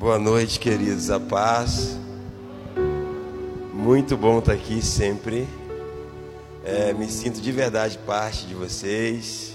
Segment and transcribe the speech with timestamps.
[0.00, 1.10] Boa noite, queridos.
[1.10, 1.94] A paz.
[3.70, 5.46] Muito bom estar aqui sempre.
[6.64, 9.54] É, me sinto de verdade parte de vocês.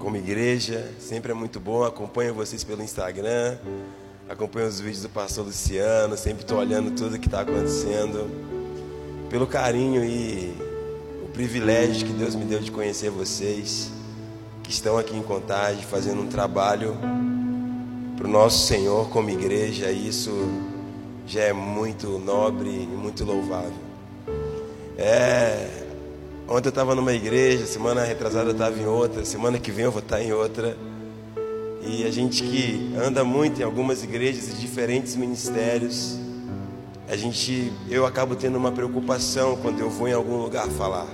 [0.00, 1.84] Como igreja, sempre é muito bom.
[1.84, 3.58] Acompanho vocês pelo Instagram.
[4.28, 6.16] Acompanho os vídeos do pastor Luciano.
[6.16, 8.28] Sempre estou olhando tudo que está acontecendo.
[9.30, 10.52] Pelo carinho e
[11.24, 13.92] o privilégio que Deus me deu de conhecer vocês.
[14.64, 16.96] Que estão aqui em Contagem fazendo um trabalho
[18.18, 20.50] para o nosso Senhor como igreja, isso
[21.24, 23.70] já é muito nobre e muito louvável.
[24.96, 25.68] É,
[26.48, 29.92] ontem eu estava numa igreja, semana retrasada eu estava em outra, semana que vem eu
[29.92, 30.76] vou estar em outra.
[31.86, 36.18] E a gente que anda muito em algumas igrejas e diferentes ministérios,
[37.08, 41.06] a gente, eu acabo tendo uma preocupação quando eu vou em algum lugar falar,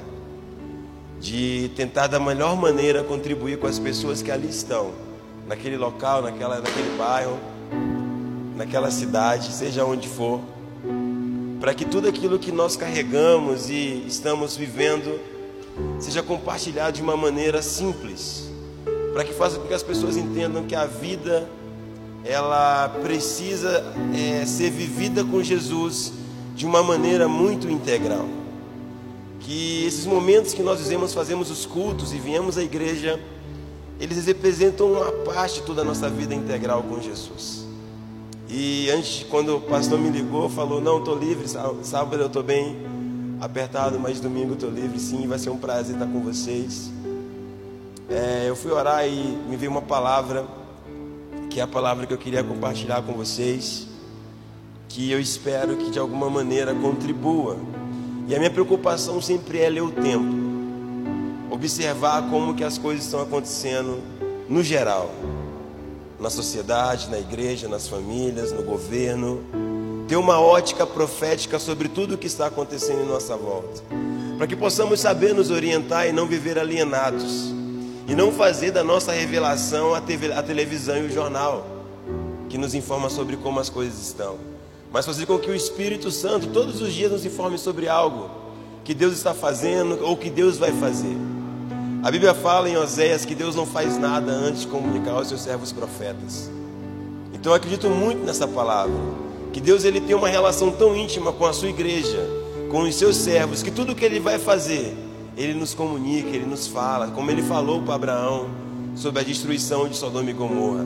[1.20, 5.03] de tentar da melhor maneira contribuir com as pessoas que ali estão
[5.46, 7.38] naquele local, naquela, naquele bairro,
[8.56, 10.40] naquela cidade, seja onde for,
[11.60, 15.18] para que tudo aquilo que nós carregamos e estamos vivendo
[15.98, 18.50] seja compartilhado de uma maneira simples,
[19.12, 21.48] para que faça com que as pessoas entendam que a vida
[22.24, 26.12] ela precisa é, ser vivida com Jesus
[26.54, 28.26] de uma maneira muito integral.
[29.40, 33.20] Que esses momentos que nós dizemos, fazemos os cultos e viemos à igreja
[34.04, 37.64] eles representam uma parte toda a nossa vida integral com Jesus.
[38.50, 42.76] E antes, quando o pastor me ligou, falou: Não, estou livre, sábado eu estou bem
[43.40, 46.90] apertado, mas domingo estou livre, sim, vai ser um prazer estar com vocês.
[48.10, 50.44] É, eu fui orar e me veio uma palavra,
[51.48, 53.86] que é a palavra que eu queria compartilhar com vocês,
[54.86, 57.56] que eu espero que de alguma maneira contribua.
[58.28, 60.43] E a minha preocupação sempre é ler o tempo
[61.64, 63.98] observar como que as coisas estão acontecendo
[64.50, 65.10] no geral,
[66.20, 69.40] na sociedade, na igreja, nas famílias, no governo,
[70.06, 73.82] ter uma ótica profética sobre tudo o que está acontecendo em nossa volta,
[74.36, 77.54] para que possamos saber nos orientar e não viver alienados,
[78.06, 81.66] e não fazer da nossa revelação a, TV, a televisão e o jornal,
[82.50, 84.36] que nos informa sobre como as coisas estão,
[84.92, 88.28] mas fazer com que o Espírito Santo todos os dias nos informe sobre algo
[88.84, 91.33] que Deus está fazendo ou que Deus vai fazer.
[92.04, 95.40] A Bíblia fala em Oséias que Deus não faz nada antes de comunicar aos seus
[95.40, 96.50] servos profetas.
[97.32, 98.94] Então eu acredito muito nessa palavra,
[99.54, 102.22] que Deus ele tem uma relação tão íntima com a sua igreja,
[102.70, 104.94] com os seus servos, que tudo que ele vai fazer,
[105.34, 108.50] ele nos comunica, ele nos fala, como ele falou para Abraão
[108.94, 110.84] sobre a destruição de Sodoma e Gomorra.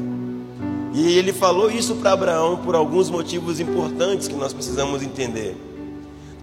[0.94, 5.56] E ele falou isso para Abraão por alguns motivos importantes que nós precisamos entender.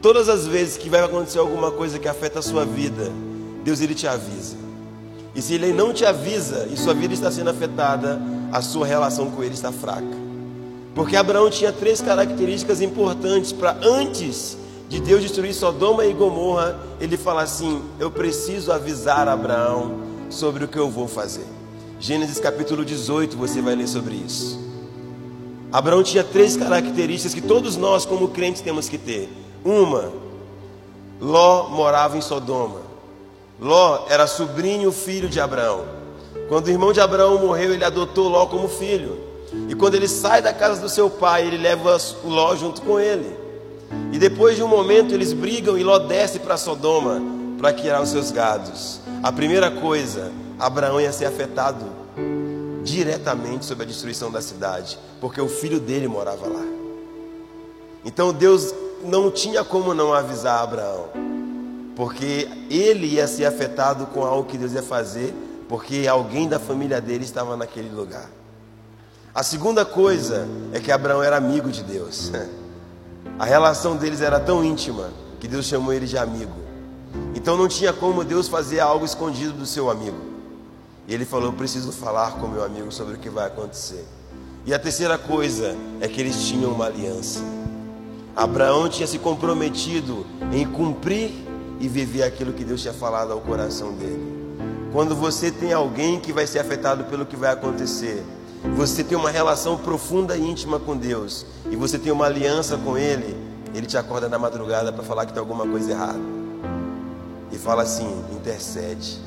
[0.01, 3.09] Todas as vezes que vai acontecer alguma coisa que afeta a sua vida,
[3.63, 4.64] Deus ele te avisa.
[5.35, 9.29] E se ele não te avisa e sua vida está sendo afetada, a sua relação
[9.29, 10.25] com ele está fraca.
[10.95, 14.57] Porque Abraão tinha três características importantes para antes
[14.87, 20.67] de Deus destruir Sodoma e Gomorra, ele fala assim: Eu preciso avisar Abraão sobre o
[20.69, 21.45] que eu vou fazer.
[21.99, 24.59] Gênesis capítulo 18, você vai ler sobre isso.
[25.71, 29.29] Abraão tinha três características que todos nós, como crentes, temos que ter.
[29.65, 30.13] Uma,
[31.19, 32.84] Ló morava em Sodoma.
[33.59, 35.85] Ló era sobrinho filho de Abraão.
[36.49, 39.17] Quando o irmão de Abraão morreu, ele adotou Ló como filho.
[39.69, 42.99] E quando ele sai da casa do seu pai, ele leva o Ló junto com
[42.99, 43.35] ele.
[44.11, 47.21] E depois de um momento eles brigam e Ló desce para Sodoma
[47.57, 48.99] para criar os seus gados.
[49.23, 51.85] A primeira coisa, Abraão ia ser afetado
[52.83, 56.65] diretamente sobre a destruição da cidade, porque o filho dele morava lá.
[58.03, 58.73] Então Deus
[59.03, 61.34] não tinha como não avisar Abraão
[61.95, 65.33] porque ele ia ser afetado com algo que Deus ia fazer,
[65.69, 68.29] porque alguém da família dele estava naquele lugar.
[69.33, 72.31] A segunda coisa é que Abraão era amigo de Deus.
[73.37, 75.09] A relação deles era tão íntima
[75.41, 76.53] que Deus chamou ele de amigo.
[77.33, 80.17] Então não tinha como Deus fazer algo escondido do seu amigo.
[81.07, 84.05] E ele falou: preciso falar com meu amigo sobre o que vai acontecer.
[84.65, 87.41] E a terceira coisa é que eles tinham uma aliança.
[88.35, 91.44] Abraão tinha se comprometido em cumprir
[91.85, 94.33] e viver aquilo que Deus tinha falado ao coração dele.
[94.91, 98.25] Quando você tem alguém que vai ser afetado pelo que vai acontecer,
[98.75, 102.97] você tem uma relação profunda e íntima com Deus, e você tem uma aliança com
[102.97, 103.37] Ele,
[103.75, 106.19] Ele te acorda na madrugada para falar que tem alguma coisa errada.
[107.51, 109.19] E fala assim: intercede.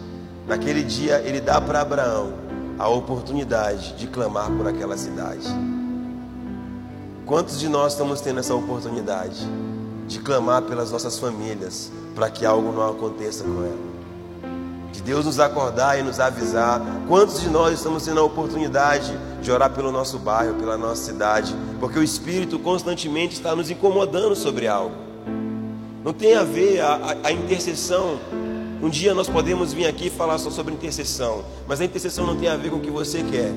[0.45, 2.33] Naquele dia, Ele dá para Abraão
[2.77, 5.47] a oportunidade de clamar por aquela cidade.
[7.25, 9.47] Quantos de nós estamos tendo essa oportunidade
[10.09, 13.89] de clamar pelas nossas famílias, para que algo não aconteça com ela.
[14.91, 16.81] de Deus nos acordar e nos avisar.
[17.07, 19.13] Quantos de nós estamos tendo a oportunidade
[19.43, 24.35] de orar pelo nosso bairro, pela nossa cidade, porque o Espírito constantemente está nos incomodando
[24.35, 24.97] sobre algo.
[26.03, 28.19] Não tem a ver a, a, a intercessão.
[28.83, 32.49] Um dia nós podemos vir aqui falar só sobre intercessão, mas a intercessão não tem
[32.49, 33.53] a ver com o que você quer,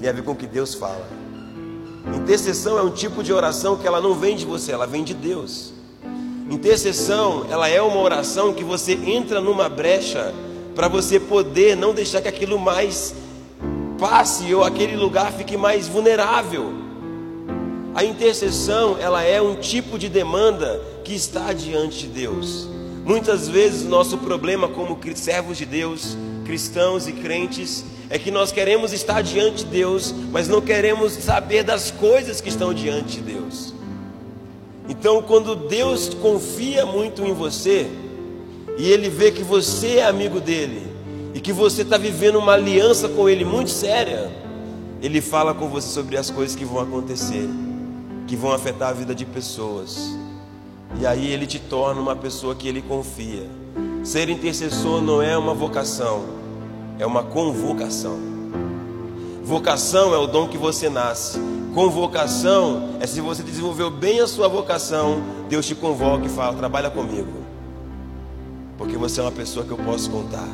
[0.00, 1.06] tem a ver com o que Deus fala.
[2.14, 5.14] Intercessão é um tipo de oração que ela não vem de você, ela vem de
[5.14, 5.73] Deus.
[6.50, 10.34] Intercessão, ela é uma oração que você entra numa brecha
[10.74, 13.14] para você poder não deixar que aquilo mais
[13.98, 16.72] passe ou aquele lugar fique mais vulnerável.
[17.94, 22.68] A intercessão, ela é um tipo de demanda que está diante de Deus.
[23.04, 28.92] Muitas vezes nosso problema como servos de Deus, cristãos e crentes, é que nós queremos
[28.92, 33.73] estar diante de Deus, mas não queremos saber das coisas que estão diante de Deus.
[34.88, 37.90] Então, quando Deus confia muito em você,
[38.76, 40.86] e Ele vê que você é amigo dele,
[41.32, 44.30] e que você está vivendo uma aliança com Ele muito séria,
[45.00, 47.48] Ele fala com você sobre as coisas que vão acontecer,
[48.26, 50.10] que vão afetar a vida de pessoas,
[51.00, 53.48] e aí Ele te torna uma pessoa que Ele confia.
[54.02, 56.24] Ser intercessor não é uma vocação,
[56.98, 58.18] é uma convocação.
[59.42, 61.38] Vocação é o dom que você nasce.
[61.74, 66.88] Convocação é se você desenvolveu bem a sua vocação, Deus te convoca e fala: trabalha
[66.88, 67.32] comigo,
[68.78, 70.48] porque você é uma pessoa que eu posso contar.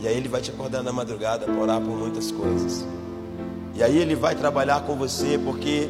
[0.00, 2.84] E aí Ele vai te acordar na madrugada para orar por muitas coisas.
[3.76, 5.88] E aí Ele vai trabalhar com você, porque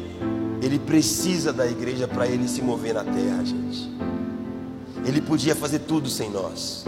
[0.61, 3.89] Ele precisa da igreja para Ele se mover na terra, gente.
[5.03, 6.85] Ele podia fazer tudo sem nós.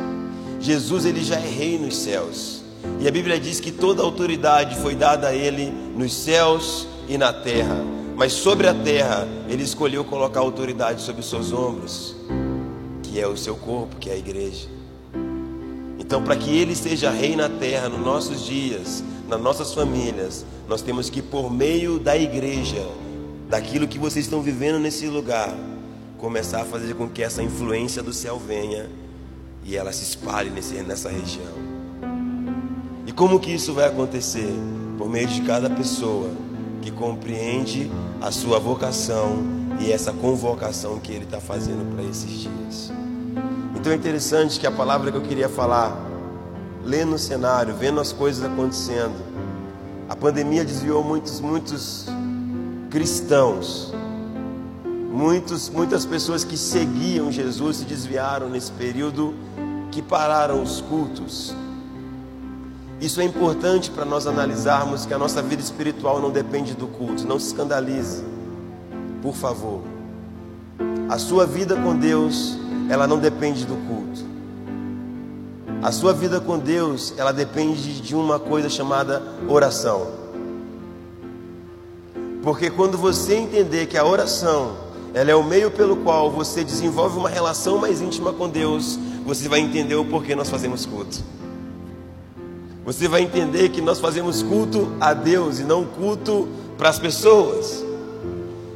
[0.60, 2.62] Jesus, Ele já é rei nos céus.
[3.00, 7.34] E a Bíblia diz que toda autoridade foi dada a Ele nos céus e na
[7.34, 7.78] terra,
[8.16, 12.16] mas sobre a terra ele escolheu colocar autoridade sobre os seus ombros,
[13.02, 14.68] que é o seu corpo, que é a igreja.
[16.00, 20.82] Então, para que ele seja rei na terra, nos nossos dias, nas nossas famílias, nós
[20.82, 22.88] temos que, por meio da igreja,
[23.50, 25.56] daquilo que vocês estão vivendo nesse lugar,
[26.18, 28.90] começar a fazer com que essa influência do céu venha
[29.64, 31.54] e ela se espalhe nesse, nessa região.
[33.06, 34.54] E como que isso vai acontecer?
[34.98, 36.30] Por meio de cada pessoa
[36.84, 37.90] que compreende
[38.22, 39.38] a sua vocação
[39.80, 42.92] e essa convocação que ele está fazendo para esses dias.
[43.74, 45.98] Então é interessante que a palavra que eu queria falar,
[46.84, 49.16] lendo o cenário, vendo as coisas acontecendo,
[50.10, 52.06] a pandemia desviou muitos, muitos
[52.90, 53.94] cristãos,
[55.10, 59.34] muitos, muitas pessoas que seguiam Jesus se desviaram nesse período,
[59.90, 61.56] que pararam os cultos,
[63.02, 67.28] isso é importante para nós analisarmos que a nossa vida espiritual não depende do culto.
[67.28, 68.24] Não se escandalize,
[69.22, 69.82] por favor.
[71.10, 72.58] A sua vida com Deus,
[72.90, 74.24] ela não depende do culto.
[75.82, 80.08] A sua vida com Deus, ela depende de uma coisa chamada oração.
[82.42, 84.78] Porque quando você entender que a oração,
[85.14, 89.50] ela é o meio pelo qual você desenvolve uma relação mais íntima com Deus, você
[89.50, 91.22] vai entender o porquê nós fazemos culto
[92.86, 97.84] você vai entender que nós fazemos culto a Deus e não culto para as pessoas.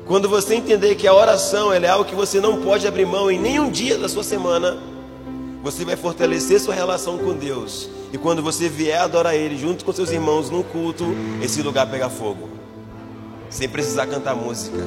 [0.06, 3.38] Quando você entender que a oração é algo que você não pode abrir mão em
[3.38, 4.77] nenhum dia da sua semana,
[5.62, 7.89] você vai fortalecer sua relação com Deus.
[8.13, 11.04] E quando você vier adorar Ele junto com seus irmãos no culto,
[11.42, 12.48] esse lugar pega fogo.
[13.50, 14.77] Sem precisar cantar música.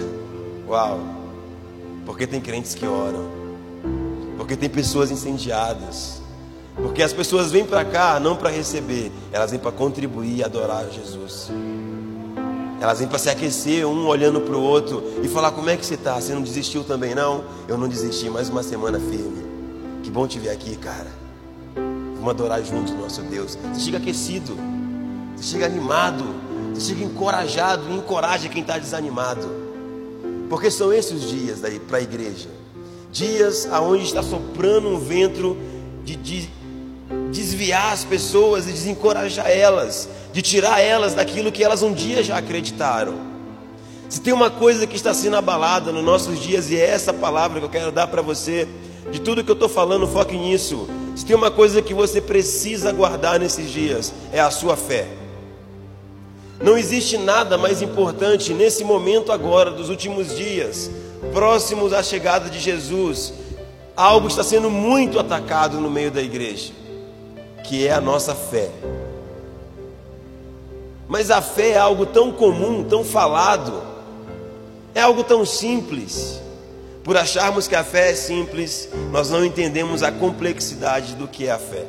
[0.66, 0.98] Uau!
[2.06, 3.28] Porque tem crentes que oram.
[4.38, 6.19] Porque tem pessoas incendiadas
[6.82, 10.88] porque as pessoas vêm para cá não para receber, elas vêm para contribuir e adorar
[10.90, 11.50] Jesus.
[12.80, 15.84] Elas vêm para se aquecer, um olhando para o outro e falar: Como é que
[15.84, 16.20] você está?
[16.20, 17.14] Você não desistiu também?
[17.14, 19.44] Não, eu não desisti, mais uma semana firme.
[20.02, 21.08] Que bom te ver aqui, cara.
[21.74, 23.58] Vamos adorar juntos nosso Deus.
[23.72, 24.56] Você chega aquecido,
[25.36, 26.24] você chega animado,
[26.74, 29.46] você chega encorajado e encoraja quem está desanimado.
[30.48, 32.60] Porque são esses dias para a igreja
[33.10, 35.56] dias aonde está soprando um vento
[36.04, 36.48] de, de
[37.30, 42.36] desviar as pessoas e desencorajar elas, de tirar elas daquilo que elas um dia já
[42.36, 43.14] acreditaram.
[44.08, 47.60] Se tem uma coisa que está sendo abalada nos nossos dias, e é essa palavra
[47.60, 48.66] que eu quero dar para você,
[49.10, 50.88] de tudo que eu estou falando, foque nisso.
[51.14, 55.06] Se tem uma coisa que você precisa guardar nesses dias, é a sua fé.
[56.60, 60.90] Não existe nada mais importante nesse momento agora, dos últimos dias,
[61.32, 63.32] próximos à chegada de Jesus.
[63.96, 66.79] Algo está sendo muito atacado no meio da igreja
[67.70, 68.68] que é a nossa fé.
[71.06, 73.80] Mas a fé é algo tão comum, tão falado,
[74.92, 76.40] é algo tão simples.
[77.04, 81.52] Por acharmos que a fé é simples, nós não entendemos a complexidade do que é
[81.52, 81.84] a fé.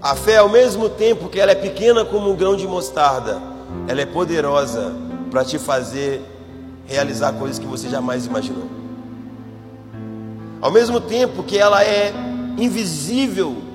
[0.00, 3.42] A fé, ao mesmo tempo que ela é pequena como um grão de mostarda,
[3.88, 4.92] ela é poderosa
[5.32, 6.22] para te fazer
[6.86, 8.68] realizar coisas que você jamais imaginou.
[10.60, 12.12] Ao mesmo tempo que ela é
[12.56, 13.71] invisível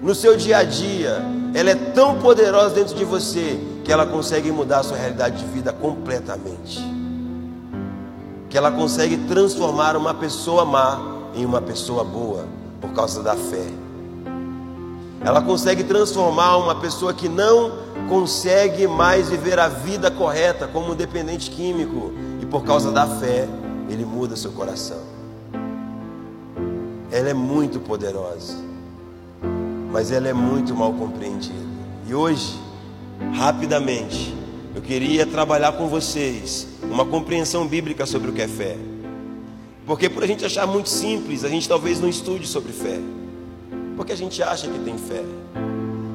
[0.00, 1.22] no seu dia a dia,
[1.54, 5.44] ela é tão poderosa dentro de você que ela consegue mudar a sua realidade de
[5.46, 6.78] vida completamente.
[8.48, 11.00] Que ela consegue transformar uma pessoa má
[11.34, 12.44] em uma pessoa boa
[12.80, 13.66] por causa da fé.
[15.24, 17.72] Ela consegue transformar uma pessoa que não
[18.08, 23.48] consegue mais viver a vida correta como um dependente químico e por causa da fé,
[23.88, 24.98] ele muda seu coração.
[27.10, 28.54] Ela é muito poderosa,
[29.98, 31.58] mas ela é muito mal compreendida.
[32.06, 32.56] E hoje,
[33.34, 34.32] rapidamente,
[34.72, 38.76] eu queria trabalhar com vocês uma compreensão bíblica sobre o que é fé.
[39.84, 43.00] Porque por a gente achar muito simples, a gente talvez não estude sobre fé.
[43.96, 45.24] Porque a gente acha que tem fé.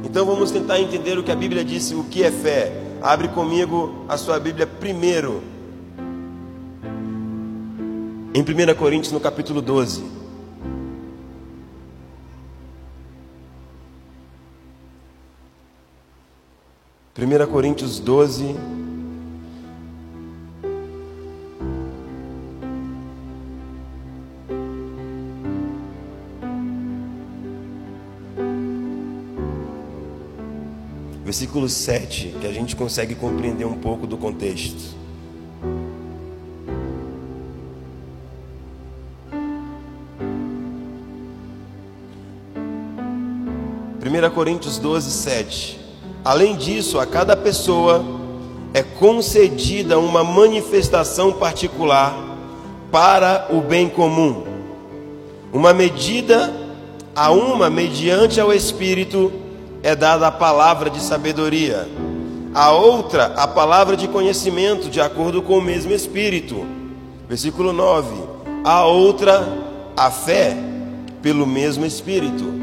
[0.05, 2.71] Então vamos tentar entender o que a Bíblia disse, o que é fé.
[3.01, 5.43] Abre comigo a sua Bíblia primeiro.
[8.33, 10.22] Em 1 Coríntios, no capítulo 12.
[17.13, 18.55] Primeira Coríntios 12,
[31.23, 34.95] versículo 7, que a gente consegue compreender um pouco do contexto.
[43.99, 45.82] Primeira Coríntios 12, 7.
[46.23, 48.03] Além disso, a cada pessoa
[48.73, 52.15] é concedida uma manifestação particular
[52.91, 54.43] para o bem comum.
[55.51, 56.53] Uma medida
[57.15, 59.31] a uma mediante ao Espírito
[59.83, 61.87] é dada a palavra de sabedoria,
[62.53, 66.65] a outra a palavra de conhecimento, de acordo com o mesmo Espírito.
[67.27, 68.15] Versículo 9:
[68.63, 69.45] a outra
[69.95, 70.55] a fé,
[71.21, 72.62] pelo mesmo Espírito.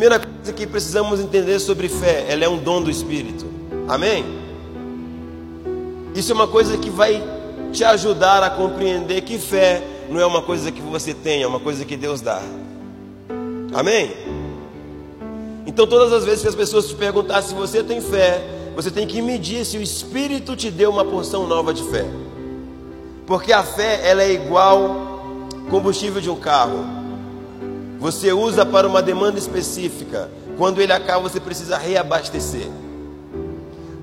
[0.00, 3.44] Primeira coisa que precisamos entender sobre fé, ela é um dom do Espírito.
[3.86, 4.24] Amém?
[6.14, 7.22] Isso é uma coisa que vai
[7.70, 11.60] te ajudar a compreender que fé não é uma coisa que você tem, é uma
[11.60, 12.40] coisa que Deus dá.
[13.74, 14.16] Amém?
[15.66, 18.42] Então, todas as vezes que as pessoas te perguntar se você tem fé,
[18.74, 22.06] você tem que medir se o Espírito te deu uma porção nova de fé.
[23.26, 26.99] Porque a fé, ela é igual combustível de um carro.
[28.00, 30.30] Você usa para uma demanda específica.
[30.56, 32.66] Quando ele acaba, você precisa reabastecer.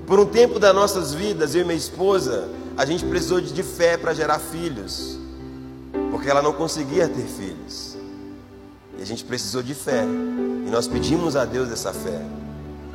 [0.06, 3.96] Por um tempo das nossas vidas, eu e minha esposa, a gente precisou de fé
[3.96, 5.18] para gerar filhos.
[6.12, 7.96] Porque ela não conseguia ter filhos.
[8.96, 10.04] E a gente precisou de fé.
[10.04, 12.22] E nós pedimos a Deus essa fé.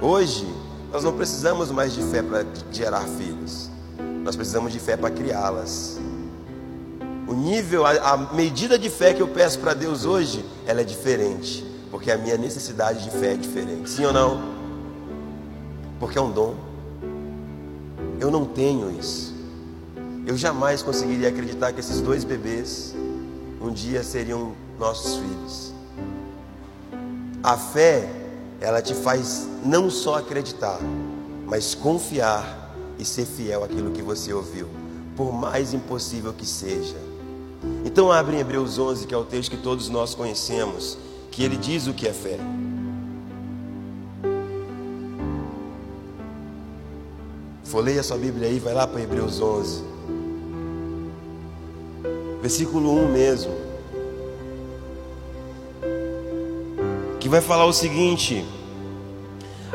[0.02, 0.48] Hoje,
[0.90, 3.70] nós não precisamos mais de fé para gerar filhos.
[4.24, 6.00] Nós precisamos de fé para criá-las.
[7.28, 10.84] O nível, a, a, medida de fé que eu peço para Deus hoje, ela é
[10.84, 11.66] diferente.
[11.90, 13.90] Porque a minha necessidade de fé é diferente.
[13.90, 14.54] Sim ou não?
[16.00, 16.56] Porque é um dom.
[18.20, 19.34] Eu não tenho isso.
[20.26, 22.96] Eu jamais conseguiria acreditar que esses dois bebês
[23.62, 25.74] um dia seriam nossos filhos.
[27.42, 28.10] A fé,
[28.60, 30.80] ela te faz não só acreditar,
[31.46, 34.68] mas confiar e ser fiel àquilo que você ouviu,
[35.16, 37.13] por mais impossível que seja.
[37.86, 40.98] Então abre em Hebreus 11, que é o texto que todos nós conhecemos,
[41.32, 42.40] que ele diz o que é fé.
[47.64, 49.84] Folheia a sua Bíblia aí, vai lá para Hebreus 11.
[52.42, 53.64] Versículo 1 mesmo.
[57.24, 58.44] que vai falar o seguinte: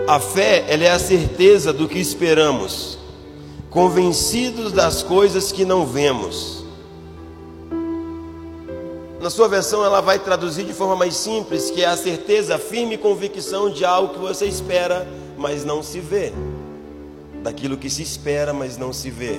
[0.06, 2.98] a fé, ela é a certeza do que esperamos,
[3.70, 6.57] convencidos das coisas que não vemos.
[9.28, 12.58] Na sua versão, ela vai traduzir de forma mais simples, que é a certeza, a
[12.58, 15.06] firme convicção de algo que você espera,
[15.36, 16.32] mas não se vê.
[17.42, 19.36] Daquilo que se espera, mas não se vê.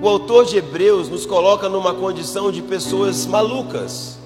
[0.00, 4.16] O autor de Hebreus nos coloca numa condição de pessoas malucas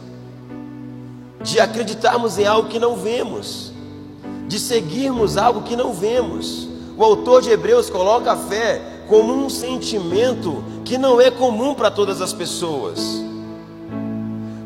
[1.42, 3.72] de acreditarmos em algo que não vemos,
[4.46, 6.68] de seguirmos algo que não vemos.
[6.96, 11.90] O autor de Hebreus coloca a fé como um sentimento que não é comum para
[11.90, 13.31] todas as pessoas.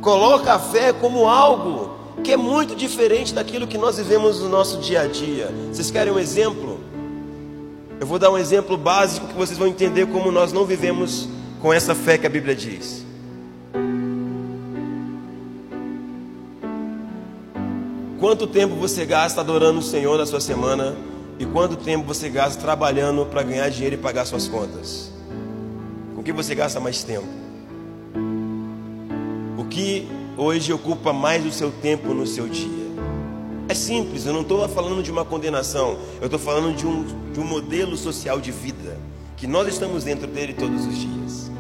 [0.07, 1.91] Coloca a fé como algo
[2.23, 5.53] que é muito diferente daquilo que nós vivemos no nosso dia a dia.
[5.73, 6.79] Vocês querem um exemplo?
[7.99, 11.29] Eu vou dar um exemplo básico que vocês vão entender como nós não vivemos
[11.61, 13.05] com essa fé que a Bíblia diz.
[18.21, 20.97] quanto tempo você gasta adorando o Senhor na sua semana
[21.37, 25.11] e quanto tempo você gasta trabalhando para ganhar dinheiro e pagar suas contas?
[26.15, 27.46] Com que você gasta mais tempo?
[29.77, 32.87] Que hoje ocupa mais o seu tempo no seu dia?
[33.69, 37.39] É simples, eu não estou falando de uma condenação, eu estou falando de um, de
[37.39, 38.99] um modelo social de vida,
[39.37, 41.51] que nós estamos dentro dele todos os dias.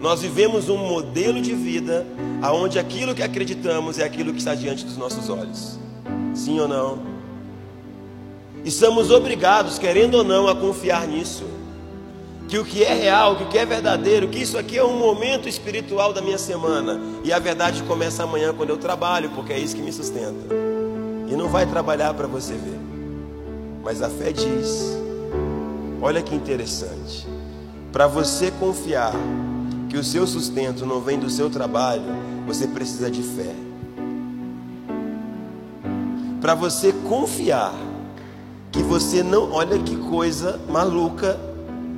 [0.00, 2.04] Nós vivemos um modelo de vida
[2.42, 5.78] aonde aquilo que acreditamos é aquilo que está diante dos nossos olhos.
[6.34, 6.98] Sim ou não?
[8.64, 11.44] E somos obrigados, querendo ou não, a confiar nisso.
[12.48, 15.48] Que o que é real, o que é verdadeiro, que isso aqui é um momento
[15.48, 17.00] espiritual da minha semana.
[17.24, 20.54] E a verdade começa amanhã quando eu trabalho, porque é isso que me sustenta.
[21.28, 22.78] E não vai trabalhar para você ver.
[23.82, 24.96] Mas a fé diz:
[26.00, 27.26] olha que interessante.
[27.92, 29.12] Para você confiar
[29.88, 32.04] que o seu sustento não vem do seu trabalho,
[32.46, 33.54] você precisa de fé.
[36.40, 37.74] Para você confiar
[38.70, 41.40] que você não, olha que coisa maluca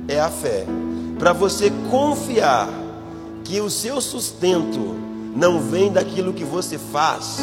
[0.09, 0.65] é a fé.
[1.17, 2.67] Para você confiar
[3.43, 4.79] que o seu sustento
[5.35, 7.37] não vem daquilo que você faz,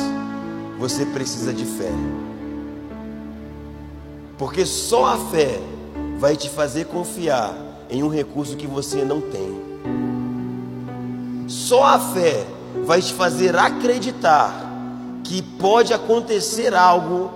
[0.78, 1.92] você precisa de fé.
[4.36, 5.60] Porque só a fé
[6.18, 7.54] vai te fazer confiar
[7.88, 9.66] em um recurso que você não tem.
[11.46, 12.44] Só a fé
[12.84, 14.52] vai te fazer acreditar
[15.22, 17.30] que pode acontecer algo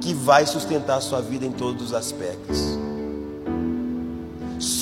[0.00, 2.81] que vai sustentar a sua vida em todos os aspectos.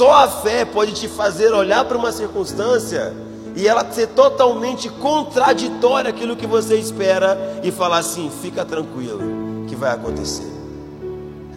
[0.00, 3.12] Só a fé pode te fazer olhar para uma circunstância
[3.54, 9.20] e ela ser totalmente contraditória aquilo que você espera e falar assim: fica tranquilo,
[9.68, 10.50] que vai acontecer.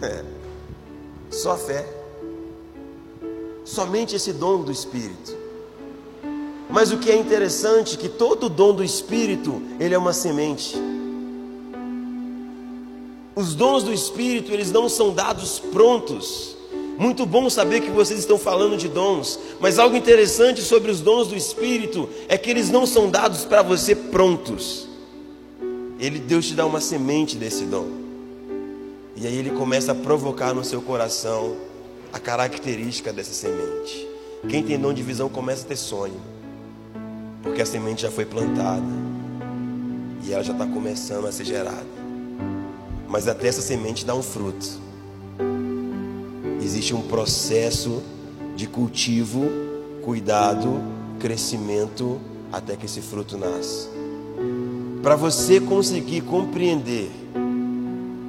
[0.02, 0.22] É.
[1.30, 1.88] Só a fé.
[3.64, 5.34] Somente esse dom do Espírito.
[6.68, 10.76] Mas o que é interessante é que todo dom do Espírito, ele é uma semente.
[13.34, 16.53] Os dons do Espírito, eles não são dados prontos.
[16.96, 21.28] Muito bom saber que vocês estão falando de dons, mas algo interessante sobre os dons
[21.28, 24.88] do Espírito é que eles não são dados para você prontos.
[25.98, 27.88] Ele Deus te dá uma semente desse dom.
[29.16, 31.56] E aí ele começa a provocar no seu coração
[32.12, 34.08] a característica dessa semente.
[34.48, 36.34] Quem tem dom de visão começa a ter sonho
[37.44, 38.82] porque a semente já foi plantada
[40.24, 41.84] e ela já está começando a ser gerada.
[43.06, 44.80] Mas até essa semente dar um fruto,
[46.64, 48.02] existe um processo
[48.56, 49.46] de cultivo,
[50.02, 50.80] cuidado,
[51.18, 52.20] crescimento
[52.52, 53.88] até que esse fruto nasça.
[55.02, 57.10] Para você conseguir compreender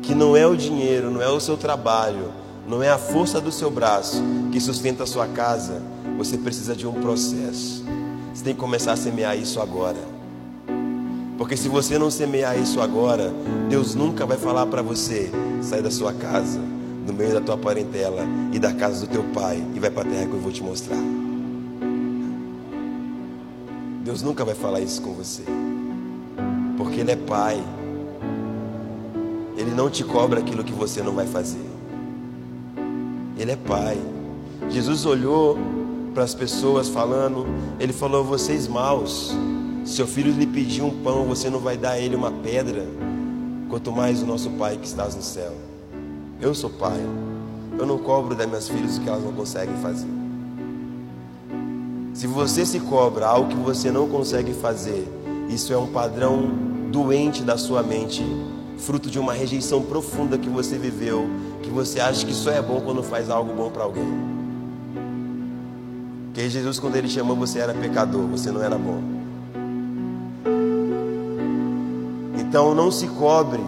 [0.01, 2.31] que não é o dinheiro, não é o seu trabalho,
[2.67, 4.21] não é a força do seu braço
[4.51, 5.81] que sustenta a sua casa,
[6.17, 7.83] você precisa de um processo.
[8.33, 10.15] Você tem que começar a semear isso agora.
[11.37, 13.33] Porque se você não semear isso agora,
[13.69, 16.59] Deus nunca vai falar para você: sai da sua casa,
[17.05, 20.11] do meio da tua parentela e da casa do teu pai e vai para a
[20.11, 20.97] terra que eu vou te mostrar.
[24.05, 25.43] Deus nunca vai falar isso com você.
[26.77, 27.61] Porque Ele é Pai.
[29.57, 31.65] Ele não te cobra aquilo que você não vai fazer.
[33.35, 33.97] Ele é Pai.
[34.69, 35.57] Jesus olhou
[36.13, 37.45] para as pessoas falando,
[37.79, 39.35] ele falou: vocês maus,
[39.83, 42.85] seu filho lhe pediu um pão, você não vai dar a ele uma pedra,
[43.69, 45.53] quanto mais o nosso Pai que estás no céu.
[46.41, 46.99] Eu sou pai,
[47.77, 50.07] eu não cobro das minhas filhas o que elas não conseguem fazer.
[52.13, 55.07] Se você se cobra algo que você não consegue fazer,
[55.49, 56.49] isso é um padrão
[56.91, 58.23] doente da sua mente,
[58.77, 61.25] fruto de uma rejeição profunda que você viveu,
[61.61, 64.35] que você acha que só é bom quando faz algo bom para alguém.
[66.27, 69.01] Porque Jesus, quando ele chamou, você era pecador, você não era bom.
[72.37, 73.63] Então não se cobre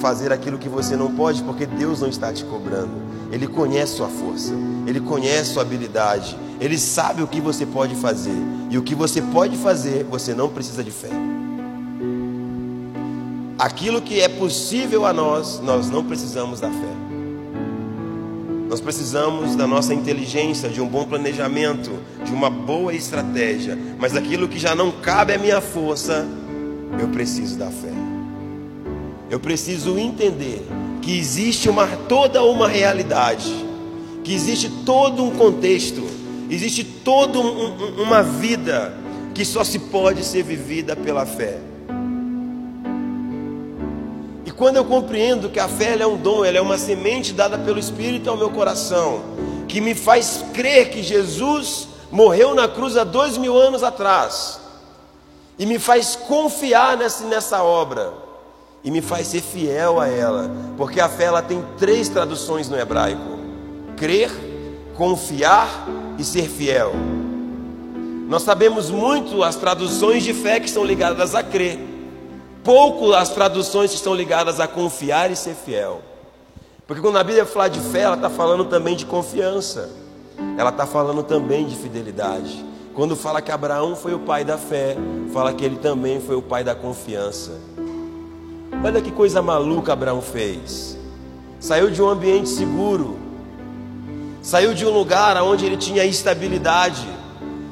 [0.00, 3.06] fazer aquilo que você não pode, porque Deus não está te cobrando.
[3.30, 4.52] Ele conhece sua força,
[4.86, 8.36] ele conhece sua habilidade, ele sabe o que você pode fazer.
[8.70, 11.10] E o que você pode fazer, você não precisa de fé.
[13.58, 16.96] Aquilo que é possível a nós, nós não precisamos da fé.
[18.68, 21.90] Nós precisamos da nossa inteligência, de um bom planejamento,
[22.24, 23.78] de uma boa estratégia.
[23.98, 26.26] Mas aquilo que já não cabe à minha força,
[27.00, 28.05] eu preciso da fé.
[29.30, 30.66] Eu preciso entender
[31.02, 33.52] que existe uma, toda uma realidade,
[34.22, 36.02] que existe todo um contexto,
[36.50, 38.96] existe toda um, uma vida
[39.34, 41.60] que só se pode ser vivida pela fé.
[44.56, 47.78] Quando eu compreendo que a fé é um dom, ela é uma semente dada pelo
[47.78, 49.22] Espírito ao meu coração,
[49.68, 54.58] que me faz crer que Jesus morreu na cruz há dois mil anos atrás,
[55.58, 58.14] e me faz confiar nessa, nessa obra,
[58.82, 62.78] e me faz ser fiel a ela, porque a fé ela tem três traduções no
[62.78, 63.38] hebraico:
[63.96, 64.30] crer,
[64.96, 65.86] confiar
[66.18, 66.92] e ser fiel.
[68.28, 71.78] Nós sabemos muito as traduções de fé que estão ligadas a crer,
[72.64, 76.02] pouco as traduções que estão ligadas a confiar e ser fiel.
[76.86, 79.90] Porque quando a Bíblia fala de fé, ela está falando também de confiança,
[80.56, 82.64] ela está falando também de fidelidade.
[82.94, 84.96] Quando fala que Abraão foi o pai da fé,
[85.32, 87.52] fala que ele também foi o pai da confiança.
[88.84, 90.96] Olha que coisa maluca Abraão fez.
[91.58, 93.16] Saiu de um ambiente seguro,
[94.42, 97.06] saiu de um lugar onde ele tinha estabilidade,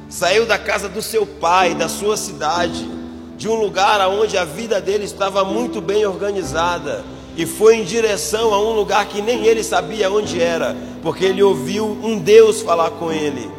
[0.08, 2.88] saiu da casa do seu pai, da sua cidade,
[3.36, 7.04] de um lugar onde a vida dele estava muito bem organizada,
[7.36, 11.42] e foi em direção a um lugar que nem ele sabia onde era, porque ele
[11.42, 13.50] ouviu um Deus falar com ele.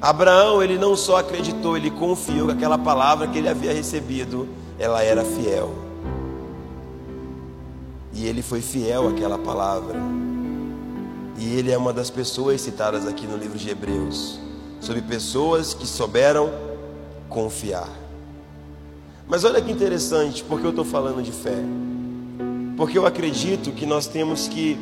[0.00, 5.02] Abraão, ele não só acreditou, ele confiou que aquela palavra que ele havia recebido ela
[5.02, 5.72] era fiel.
[8.12, 9.98] E ele foi fiel àquela palavra.
[11.38, 14.38] E ele é uma das pessoas citadas aqui no livro de Hebreus,
[14.80, 16.50] sobre pessoas que souberam
[17.28, 17.88] confiar.
[19.26, 21.56] Mas olha que interessante, porque eu estou falando de fé.
[22.76, 24.78] Porque eu acredito que nós temos que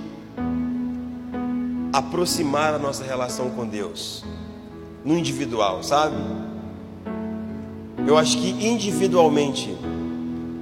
[1.92, 4.24] aproximar a nossa relação com Deus,
[5.04, 6.16] no individual, sabe?
[8.06, 9.76] Eu acho que individualmente,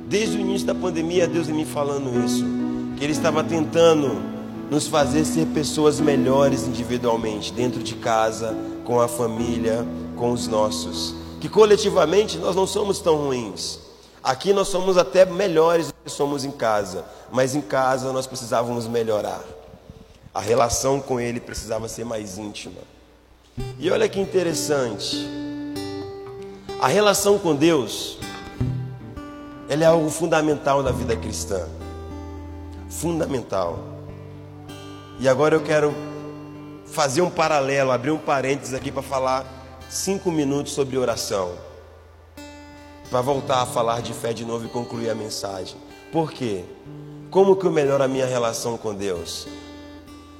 [0.07, 2.45] desde o início da pandemia, Deus vem me falando isso,
[2.97, 4.21] que Ele estava tentando
[4.71, 11.15] nos fazer ser pessoas melhores individualmente, dentro de casa, com a família, com os nossos.
[11.41, 13.79] Que coletivamente nós não somos tão ruins.
[14.23, 18.87] Aqui nós somos até melhores do que somos em casa, mas em casa nós precisávamos
[18.87, 19.43] melhorar.
[20.35, 22.81] A relação com Ele precisava ser mais íntima.
[23.79, 25.48] E olha que interessante.
[26.81, 28.19] A relação com Deus,
[29.69, 31.67] ela é algo fundamental na vida cristã.
[32.89, 33.81] Fundamental.
[35.19, 35.93] E agora eu quero
[36.87, 39.45] fazer um paralelo, abrir um parênteses aqui para falar
[39.91, 41.51] cinco minutos sobre oração.
[43.11, 45.77] Para voltar a falar de fé de novo e concluir a mensagem.
[46.13, 46.65] Por quê?
[47.29, 49.49] Como que eu melhoro a minha relação com Deus?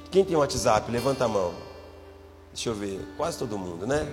[0.09, 0.89] Quem tem WhatsApp?
[0.89, 1.53] Levanta a mão.
[2.53, 3.05] Deixa eu ver.
[3.17, 4.07] Quase todo mundo, né?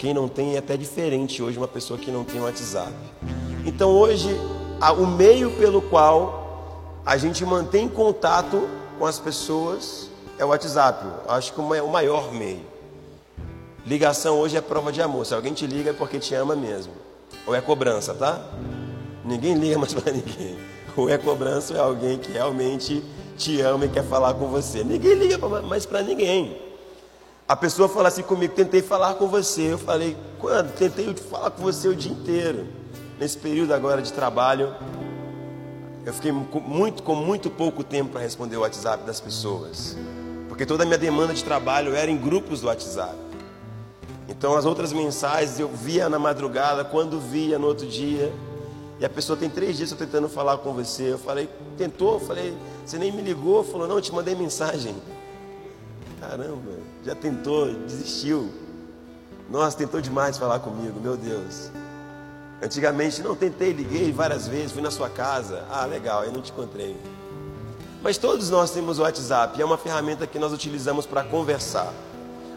[0.00, 2.90] Quem não tem é até diferente hoje uma pessoa que não tem WhatsApp.
[3.66, 4.34] Então hoje
[4.98, 8.66] o meio pelo qual a gente mantém contato
[8.98, 10.08] com as pessoas
[10.38, 11.06] é o WhatsApp.
[11.28, 12.64] Acho que é o maior meio.
[13.84, 15.26] Ligação hoje é prova de amor.
[15.26, 16.94] Se alguém te liga é porque te ama mesmo.
[17.46, 18.42] Ou é cobrança, tá?
[19.22, 20.56] Ninguém liga mais para ninguém.
[20.96, 23.04] Ou é cobrança ou é alguém que realmente
[23.36, 24.82] te ama e quer falar com você.
[24.82, 26.69] Ninguém liga mais para ninguém.
[27.50, 29.72] A pessoa fala assim comigo, tentei falar com você.
[29.72, 30.72] Eu falei, quando?
[30.72, 32.68] Tentei falar com você o dia inteiro.
[33.18, 34.72] Nesse período agora de trabalho,
[36.06, 39.96] eu fiquei muito, com muito pouco tempo para responder o WhatsApp das pessoas.
[40.48, 43.16] Porque toda a minha demanda de trabalho era em grupos do WhatsApp.
[44.28, 48.32] Então as outras mensagens eu via na madrugada, quando via no outro dia.
[49.00, 51.14] E a pessoa tem três dias tentando falar com você.
[51.14, 52.12] Eu falei, tentou?
[52.12, 53.64] Eu falei, você nem me ligou?
[53.64, 54.94] Falou, não, eu te mandei mensagem.
[56.30, 58.52] Caramba, já tentou, desistiu.
[59.50, 61.72] Nossa, tentou demais falar comigo, meu Deus.
[62.62, 65.64] Antigamente, não tentei, liguei várias vezes, fui na sua casa.
[65.68, 66.96] Ah, legal, eu não te encontrei.
[68.00, 71.92] Mas todos nós temos o WhatsApp, é uma ferramenta que nós utilizamos para conversar.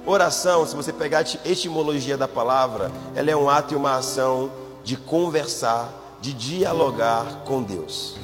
[0.05, 4.51] Oração, se você pegar a etimologia da palavra, ela é um ato e uma ação
[4.83, 5.89] de conversar,
[6.21, 8.17] de dialogar com Deus.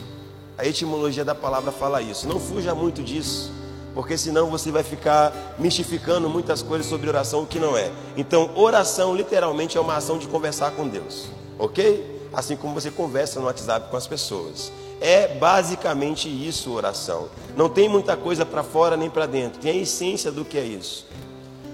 [0.60, 2.28] A etimologia da palavra fala isso.
[2.28, 3.58] Não fuja muito disso
[4.00, 7.92] porque senão você vai ficar mistificando muitas coisas sobre oração, que não é.
[8.16, 12.30] Então, oração literalmente é uma ação de conversar com Deus, ok?
[12.32, 14.72] Assim como você conversa no WhatsApp com as pessoas.
[15.02, 17.28] É basicamente isso oração.
[17.58, 20.64] Não tem muita coisa para fora nem para dentro, tem a essência do que é
[20.64, 21.06] isso.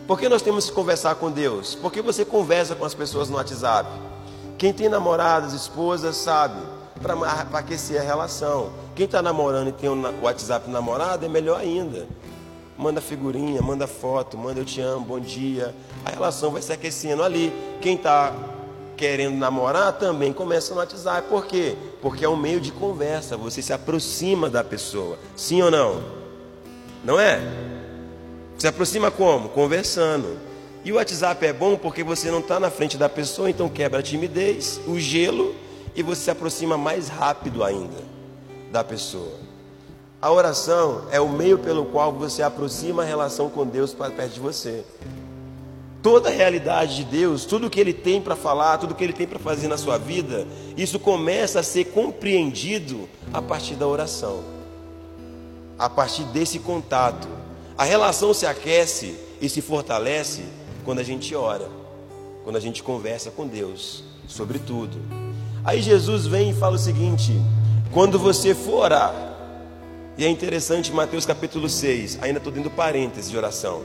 [0.08, 1.76] Por que nós temos que conversar com Deus?
[1.76, 3.88] Porque você conversa com as pessoas no WhatsApp.
[4.58, 6.60] Quem tem namoradas, esposas, sabe
[7.00, 8.72] para aquecer a relação.
[8.96, 12.08] Quem está namorando e tem um WhatsApp namorado é melhor ainda.
[12.78, 15.76] Manda figurinha, manda foto, manda eu te amo, bom dia.
[16.06, 17.52] A relação vai se aquecendo ali.
[17.82, 18.34] Quem está
[18.96, 21.28] querendo namorar também começa no WhatsApp.
[21.28, 21.76] Por quê?
[22.02, 23.36] Porque é um meio de conversa.
[23.36, 25.20] Você se aproxima da pessoa.
[25.36, 26.02] Sim ou não?
[27.04, 27.42] Não é?
[28.58, 29.50] Se aproxima como?
[29.50, 30.38] Conversando.
[30.86, 34.00] E o WhatsApp é bom porque você não está na frente da pessoa, então quebra
[34.00, 35.54] a timidez, o gelo
[35.94, 38.15] e você se aproxima mais rápido ainda
[38.76, 39.32] da pessoa.
[40.22, 44.34] A oração é o meio pelo qual você aproxima a relação com Deus para perto
[44.34, 44.84] de você.
[46.04, 49.26] toda a realidade de Deus, tudo que Ele tem para falar, tudo que Ele tem
[49.26, 50.46] para fazer na sua vida,
[50.78, 54.44] isso começa a ser compreendido a partir da oração,
[55.80, 57.28] a partir desse contato.
[57.76, 60.44] A relação se aquece e se fortalece
[60.84, 61.68] quando a gente ora,
[62.44, 65.00] quando a gente conversa com Deus sobre tudo.
[65.64, 67.34] Aí Jesus vem e fala o seguinte:
[67.96, 69.16] quando você for orar,
[70.18, 73.84] e é interessante, Mateus capítulo 6, ainda estou dando parênteses de oração.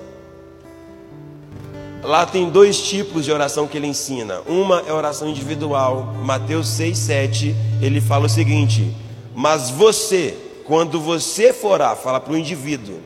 [2.02, 4.40] Lá tem dois tipos de oração que ele ensina.
[4.48, 6.12] Uma é oração individual.
[6.24, 8.92] Mateus 6, 7, ele fala o seguinte:
[9.32, 12.98] Mas você, quando você for orar, fala para o indivíduo.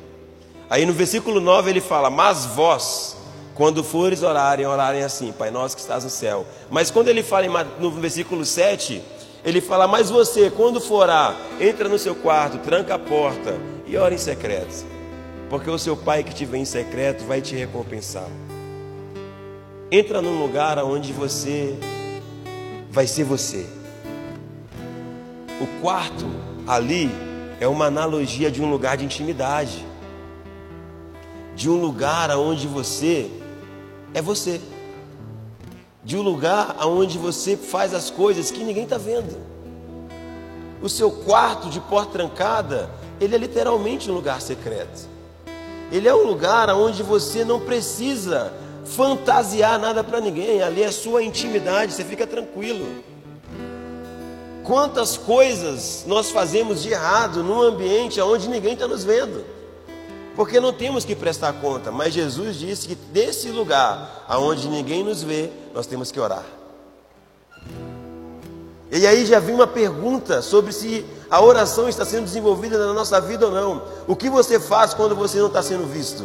[0.71, 3.15] Aí no versículo 9 ele fala: Mas vós,
[3.55, 6.47] quando fores orarem, orarem assim, Pai nosso que estás no céu.
[6.71, 9.03] Mas quando ele fala no versículo 7,
[9.45, 13.97] ele fala: Mas você, quando for orar, entra no seu quarto, tranca a porta e
[13.97, 14.87] ora em secreto.
[15.51, 18.29] Porque o seu pai que te vê em secreto vai te recompensar.
[19.91, 21.77] Entra num lugar onde você
[22.91, 23.67] vai ser você.
[25.61, 26.25] O quarto
[26.67, 27.11] ali
[27.61, 29.85] é uma analogia de um lugar de intimidade,
[31.55, 33.31] de um lugar onde você
[34.13, 34.61] é você,
[36.05, 39.37] de um lugar onde você faz as coisas que ninguém está vendo.
[40.83, 42.91] O seu quarto de porta trancada,
[43.21, 45.09] ele é literalmente um lugar secreto.
[45.91, 48.53] Ele é um lugar onde você não precisa
[48.85, 52.87] fantasiar nada para ninguém, ali é sua intimidade, você fica tranquilo.
[54.63, 59.45] Quantas coisas nós fazemos de errado num ambiente onde ninguém está nos vendo,
[60.37, 65.23] porque não temos que prestar conta, mas Jesus disse que desse lugar aonde ninguém nos
[65.23, 66.45] vê, nós temos que orar.
[68.91, 73.21] E aí já vem uma pergunta sobre se a oração está sendo desenvolvida na nossa
[73.21, 73.83] vida ou não.
[74.07, 76.25] O que você faz quando você não está sendo visto?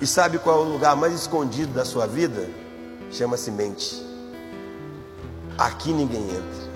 [0.00, 2.48] E sabe qual é o lugar mais escondido da sua vida?
[3.12, 4.02] Chama-se mente.
[5.58, 6.70] Aqui ninguém entra.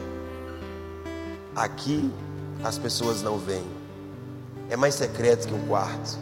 [1.57, 2.13] Aqui
[2.65, 3.65] as pessoas não vêm.
[4.71, 6.19] É mais secreto que um quarto.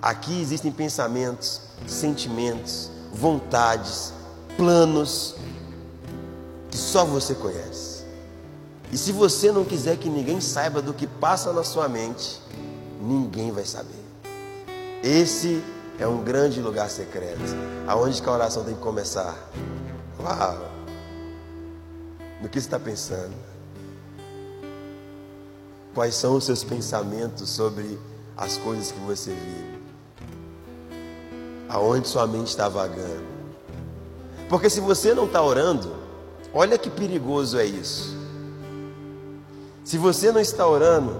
[0.00, 4.14] Aqui existem pensamentos, sentimentos, vontades,
[4.56, 5.36] planos
[6.70, 8.02] que só você conhece.
[8.90, 12.40] E se você não quiser que ninguém saiba do que passa na sua mente,
[13.00, 14.02] ninguém vai saber.
[15.02, 15.62] Esse
[15.98, 17.40] é um grande lugar secreto,
[17.86, 19.36] aonde que a oração tem que começar.
[20.18, 20.70] Uau!
[22.40, 23.51] No que você está pensando?
[25.94, 27.98] Quais são os seus pensamentos sobre
[28.36, 29.82] as coisas que você vive?
[31.68, 33.32] Aonde sua mente está vagando?
[34.48, 35.94] Porque se você não está orando,
[36.52, 38.16] olha que perigoso é isso.
[39.84, 41.12] Se você não está orando,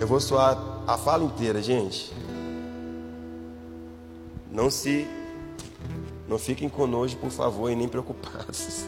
[0.00, 2.12] eu vou soar a fala inteira, gente.
[4.50, 5.06] Não se
[6.28, 8.84] não fiquem com nojo, por favor, e nem preocupados.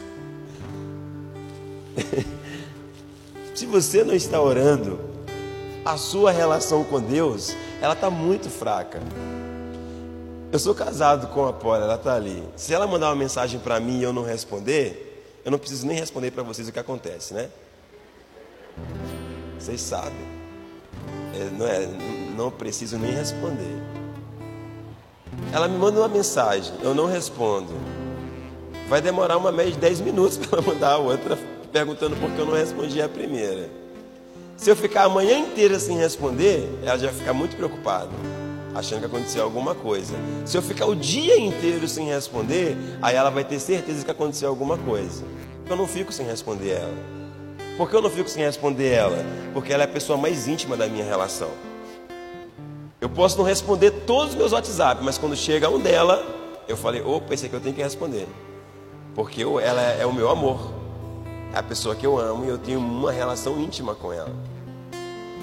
[3.55, 4.99] Se você não está orando,
[5.85, 8.99] a sua relação com Deus, ela está muito fraca.
[10.51, 12.43] Eu sou casado com a Paula, ela está ali.
[12.57, 15.97] Se ela mandar uma mensagem para mim e eu não responder, eu não preciso nem
[15.97, 17.49] responder para vocês o que acontece, né?
[19.57, 20.35] Vocês sabem.
[21.33, 21.87] É, não, é,
[22.35, 23.81] não preciso nem responder.
[25.53, 27.73] Ela me manda uma mensagem, eu não respondo.
[28.89, 31.37] Vai demorar uma média de 10 minutos para ela mandar a outra,
[31.75, 33.69] perguntando por que eu não respondi a primeira.
[34.55, 38.11] Se eu ficar a manhã inteira sem responder, ela já vai ficar muito preocupada,
[38.73, 40.15] achando que aconteceu alguma coisa.
[40.45, 44.47] Se eu ficar o dia inteiro sem responder, aí ela vai ter certeza que aconteceu
[44.47, 45.25] alguma coisa.
[45.69, 46.93] Eu não fico sem responder ela.
[47.75, 49.25] Por que eu não fico sem responder ela?
[49.51, 51.49] Porque ela é a pessoa mais íntima da minha relação.
[53.01, 56.25] Eu posso não responder todos os meus WhatsApp, mas quando chega um dela,
[56.69, 58.29] eu falei, opa, esse aqui eu tenho que responder.
[59.13, 60.84] Porque eu, ela é, é o meu amor.
[61.55, 64.35] É a pessoa que eu amo e eu tenho uma relação íntima com ela.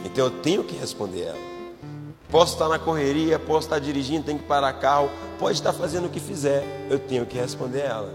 [0.04, 1.52] Então eu tenho que responder ela.
[2.30, 6.08] Posso estar na correria, posso estar dirigindo, tenho que parar carro, pode estar fazendo o
[6.08, 8.14] que fizer, eu tenho que responder ela.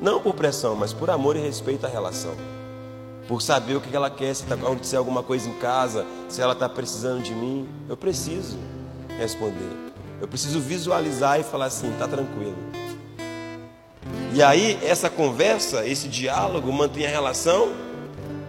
[0.00, 2.34] Não por pressão, mas por amor e respeito à relação
[3.28, 6.54] por saber o que ela quer, se está acontecendo alguma coisa em casa, se ela
[6.54, 7.68] está precisando de mim.
[7.86, 8.56] Eu preciso
[9.18, 9.70] responder.
[10.18, 12.56] Eu preciso visualizar e falar assim: está tranquilo.
[14.34, 17.72] E aí, essa conversa, esse diálogo mantém a relação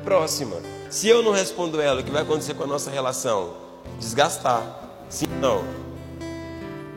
[0.03, 0.57] próxima.
[0.89, 3.53] Se eu não respondo ela, o que vai acontecer com a nossa relação?
[3.99, 4.63] Desgastar.
[5.09, 5.63] Sim não?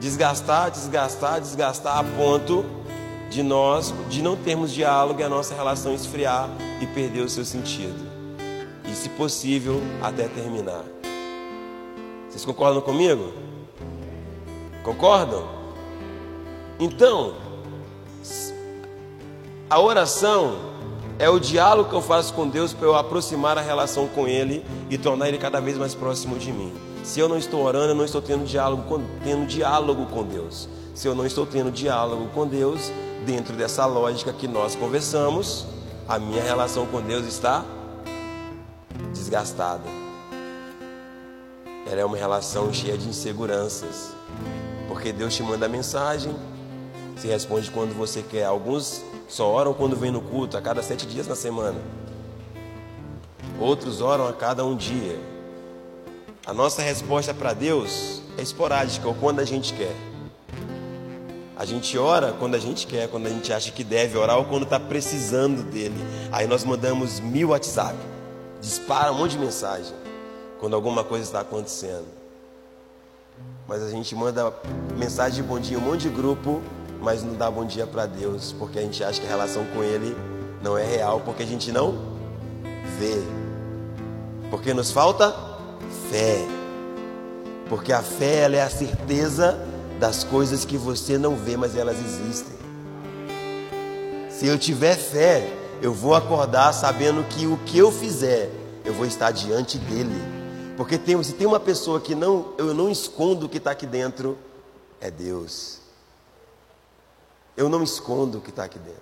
[0.01, 2.65] Desgastar, desgastar, desgastar a ponto
[3.31, 7.45] de nós, de não termos diálogo e a nossa relação esfriar e perder o seu
[7.45, 8.11] sentido.
[8.87, 10.85] E, se possível, até terminar.
[12.29, 13.33] Vocês concordam comigo?
[14.83, 15.49] Concordam?
[16.79, 17.37] Então,
[19.73, 20.59] a oração
[21.19, 24.63] é o diálogo que eu faço com Deus para eu aproximar a relação com Ele
[24.91, 26.75] e tornar Ele cada vez mais próximo de mim.
[27.03, 30.69] Se eu não estou orando, eu não estou tendo diálogo com, tendo diálogo com Deus.
[30.95, 32.93] Se eu não estou tendo diálogo com Deus,
[33.25, 35.65] dentro dessa lógica que nós conversamos,
[36.07, 37.65] a minha relação com Deus está
[39.15, 39.89] desgastada.
[41.91, 44.11] Ela é uma relação cheia de inseguranças.
[44.87, 46.37] Porque Deus te manda mensagem,
[47.17, 48.45] você responde quando você quer.
[48.45, 49.03] Alguns
[49.33, 51.81] só oram quando vem no culto, a cada sete dias na semana.
[53.59, 55.19] Outros oram a cada um dia.
[56.45, 59.97] A nossa resposta para Deus é esporádica, ou quando a gente quer.
[61.57, 64.45] A gente ora quando a gente quer, quando a gente acha que deve orar ou
[64.45, 65.97] quando está precisando dele.
[66.31, 67.97] Aí nós mandamos mil WhatsApp,
[68.61, 69.95] dispara um monte de mensagem
[70.61, 72.09] quando alguma coisa está acontecendo.
[73.67, 74.53] Mas a gente manda
[74.99, 76.61] mensagem de bom dia, um monte de grupo,
[77.03, 79.83] mas não dá bom dia para Deus, porque a gente acha que a relação com
[79.83, 80.17] Ele
[80.63, 81.99] não é real, porque a gente não
[82.99, 83.21] vê.
[84.49, 85.35] Porque nos falta
[86.11, 86.47] fé.
[87.69, 89.59] Porque a fé ela é a certeza
[89.99, 92.57] das coisas que você não vê, mas elas existem.
[94.31, 98.49] Se eu tiver fé, eu vou acordar sabendo que o que eu fizer,
[98.85, 100.23] eu vou estar diante dele.
[100.77, 103.87] Porque tem, se tem uma pessoa que não, eu não escondo o que está aqui
[103.87, 104.39] dentro,
[105.01, 105.82] é Deus.
[107.57, 109.01] Eu não escondo o que está aqui dentro.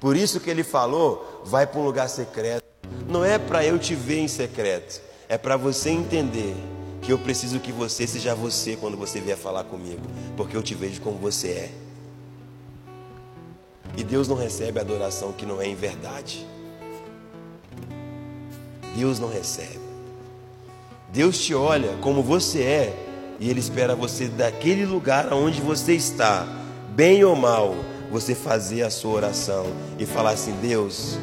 [0.00, 2.64] Por isso que ele falou, vai para um lugar secreto.
[3.08, 6.54] Não é para eu te ver em secreto, é para você entender
[7.00, 10.02] que eu preciso que você seja você quando você vier falar comigo,
[10.36, 11.72] porque eu te vejo como você é.
[13.96, 16.46] E Deus não recebe adoração que não é em verdade.
[18.96, 19.80] Deus não recebe.
[21.12, 23.06] Deus te olha como você é
[23.38, 26.46] e Ele espera você daquele lugar onde você está,
[26.94, 27.74] bem ou mal,
[28.10, 29.66] você fazer a sua oração
[29.98, 31.18] e falar assim: Deus,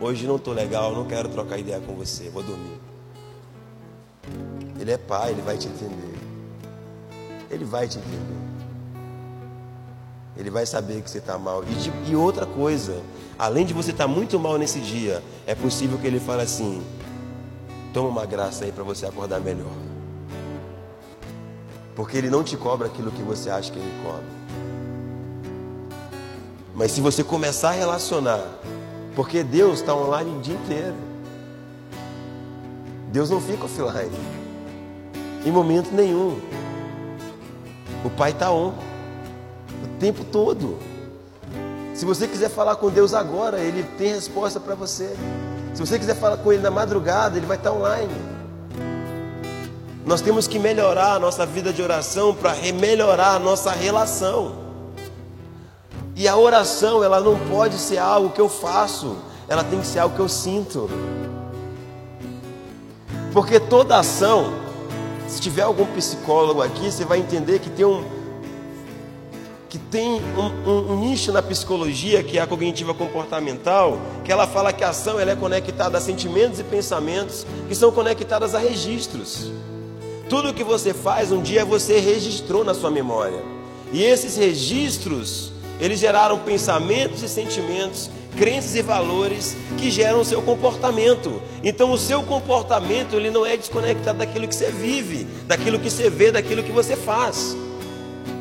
[0.00, 2.78] hoje não estou legal, não quero trocar ideia com você, vou dormir.
[4.78, 6.18] Ele é pai, ele vai te entender.
[7.50, 8.38] Ele vai te entender.
[10.36, 11.64] Ele vai saber que você está mal.
[11.64, 13.02] E, de, e, outra coisa,
[13.36, 16.82] além de você estar tá muito mal nesse dia, é possível que ele fale assim:
[17.92, 19.72] toma uma graça aí para você acordar melhor.
[21.96, 24.37] Porque ele não te cobra aquilo que você acha que ele cobra.
[26.78, 28.40] Mas se você começar a relacionar,
[29.16, 30.94] porque Deus está online o dia inteiro.
[33.10, 34.16] Deus não fica offline.
[35.44, 36.40] Em momento nenhum.
[38.04, 38.74] O Pai está on.
[39.82, 40.78] O tempo todo.
[41.94, 45.16] Se você quiser falar com Deus agora, Ele tem resposta para você.
[45.74, 48.14] Se você quiser falar com Ele na madrugada, Ele vai estar tá online.
[50.06, 54.67] Nós temos que melhorar a nossa vida de oração para melhorar a nossa relação.
[56.18, 60.00] E a oração, ela não pode ser algo que eu faço, ela tem que ser
[60.00, 60.90] algo que eu sinto.
[63.32, 64.52] Porque toda ação,
[65.28, 68.04] se tiver algum psicólogo aqui, você vai entender que tem um
[69.68, 74.46] que tem um, um, um, nicho na psicologia que é a cognitiva comportamental, que ela
[74.46, 78.58] fala que a ação ela é conectada a sentimentos e pensamentos que são conectadas a
[78.58, 79.52] registros.
[80.28, 83.40] Tudo que você faz um dia você registrou na sua memória.
[83.92, 90.40] E esses registros, eles geraram pensamentos e sentimentos crenças e valores que geram o seu
[90.40, 91.42] comportamento.
[91.62, 96.08] Então o seu comportamento ele não é desconectado daquilo que você vive, daquilo que você
[96.08, 97.56] vê, daquilo que você faz.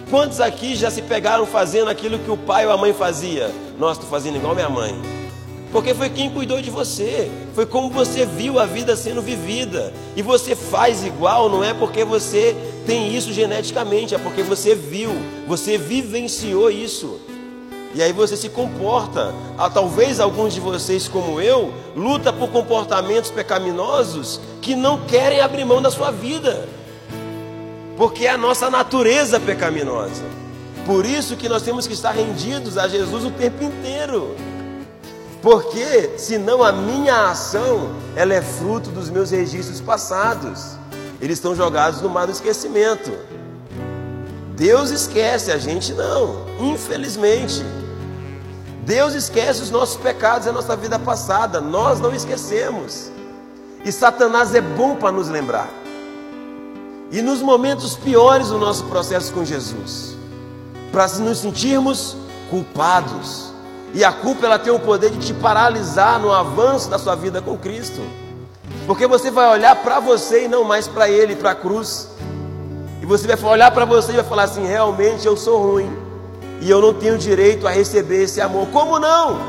[0.09, 3.51] Quantos aqui já se pegaram fazendo aquilo que o pai ou a mãe fazia?
[3.77, 4.95] Nossa, estou fazendo igual minha mãe.
[5.71, 9.93] Porque foi quem cuidou de você, foi como você viu a vida sendo vivida.
[10.15, 12.55] E você faz igual, não é porque você
[12.87, 15.11] tem isso geneticamente, é porque você viu,
[15.45, 17.19] você vivenciou isso.
[17.93, 19.35] E aí você se comporta.
[19.57, 25.65] Ah, talvez alguns de vocês, como eu, luta por comportamentos pecaminosos que não querem abrir
[25.65, 26.67] mão da sua vida.
[27.97, 30.23] Porque é a nossa natureza pecaminosa.
[30.85, 34.33] Por isso que nós temos que estar rendidos a Jesus o tempo inteiro.
[35.41, 40.76] Porque senão a minha ação, ela é fruto dos meus registros passados.
[41.21, 43.11] Eles estão jogados no mar do esquecimento.
[44.55, 47.63] Deus esquece, a gente não, infelizmente.
[48.83, 53.11] Deus esquece os nossos pecados e a nossa vida passada, nós não esquecemos.
[53.83, 55.69] E Satanás é bom para nos lembrar.
[57.11, 60.15] E nos momentos piores do nosso processo com Jesus,
[60.91, 62.17] para nos sentirmos
[62.49, 63.53] culpados.
[63.93, 67.41] E a culpa ela tem o poder de te paralisar no avanço da sua vida
[67.41, 68.01] com Cristo.
[68.87, 72.07] Porque você vai olhar para você e não mais para ele, para a cruz.
[73.01, 75.91] E você vai olhar para você e vai falar assim: realmente eu sou ruim.
[76.61, 78.65] E eu não tenho direito a receber esse amor.
[78.69, 79.41] Como não?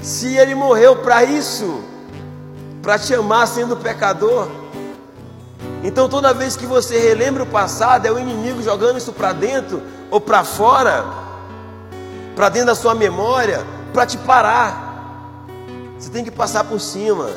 [0.00, 1.82] Se ele morreu para isso,
[2.82, 4.48] para te amar sendo pecador.
[5.84, 9.82] Então toda vez que você relembra o passado, é o inimigo jogando isso para dentro
[10.10, 11.04] ou para fora,
[12.34, 13.62] para dentro da sua memória,
[13.92, 15.44] para te parar.
[15.98, 17.28] Você tem que passar por cima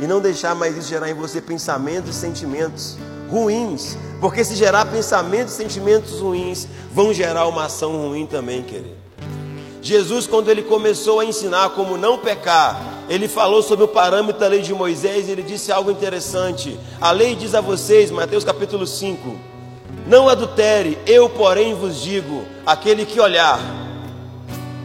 [0.00, 2.96] e não deixar mais isso gerar em você pensamentos e sentimentos
[3.30, 8.96] ruins, porque se gerar pensamentos e sentimentos ruins, vão gerar uma ação ruim também, querido.
[9.82, 14.48] Jesus, quando ele começou a ensinar como não pecar, ele falou sobre o parâmetro da
[14.48, 16.78] lei de Moisés e ele disse algo interessante.
[17.00, 19.36] A lei diz a vocês, Mateus capítulo 5:
[20.06, 23.60] Não adultere, eu, porém, vos digo: aquele que olhar,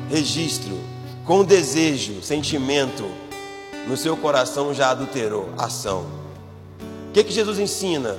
[0.07, 0.77] registro,
[1.25, 3.03] com desejo, sentimento,
[3.91, 6.05] no seu coração já adulterou, ação.
[7.09, 8.17] O que, que Jesus ensina?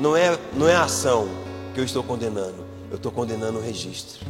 [0.00, 1.28] Não é, não é ação
[1.72, 4.26] que eu estou condenando, eu estou condenando o registro.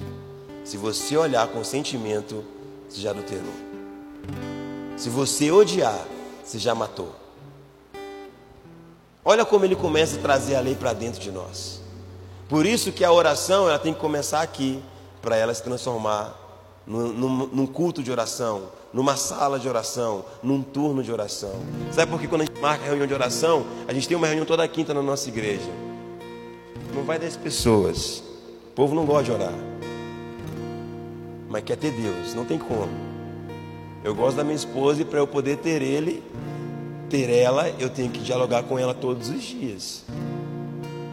[0.66, 2.44] Se você olhar com sentimento,
[2.86, 3.54] você já adulterou.
[4.98, 5.98] Se você odiar,
[6.44, 7.10] você já matou.
[9.24, 11.80] Olha como ele começa a trazer a lei para dentro de nós.
[12.50, 14.82] Por isso que a oração ela tem que começar aqui,
[15.22, 16.34] para ela se transformar
[16.86, 21.54] num, num, culto de oração, numa sala de oração, num turno de oração.
[21.90, 24.46] Sabe por que quando a gente marca reunião de oração, a gente tem uma reunião
[24.46, 25.68] toda quinta na nossa igreja?
[26.94, 28.22] Não vai 10 pessoas.
[28.68, 29.52] O povo não gosta de orar.
[31.48, 32.88] Mas quer ter Deus, não tem como.
[34.04, 36.22] Eu gosto da minha esposa e para eu poder ter ele,
[37.10, 40.04] ter ela, eu tenho que dialogar com ela todos os dias.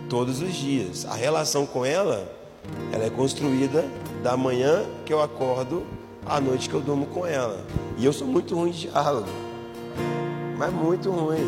[0.09, 1.05] Todos os dias.
[1.05, 2.31] A relação com ela,
[2.91, 3.85] ela é construída
[4.21, 5.83] da manhã que eu acordo
[6.25, 7.59] à noite que eu durmo com ela.
[7.97, 9.27] E eu sou muito ruim de diálogo.
[10.57, 11.47] Mas muito ruim.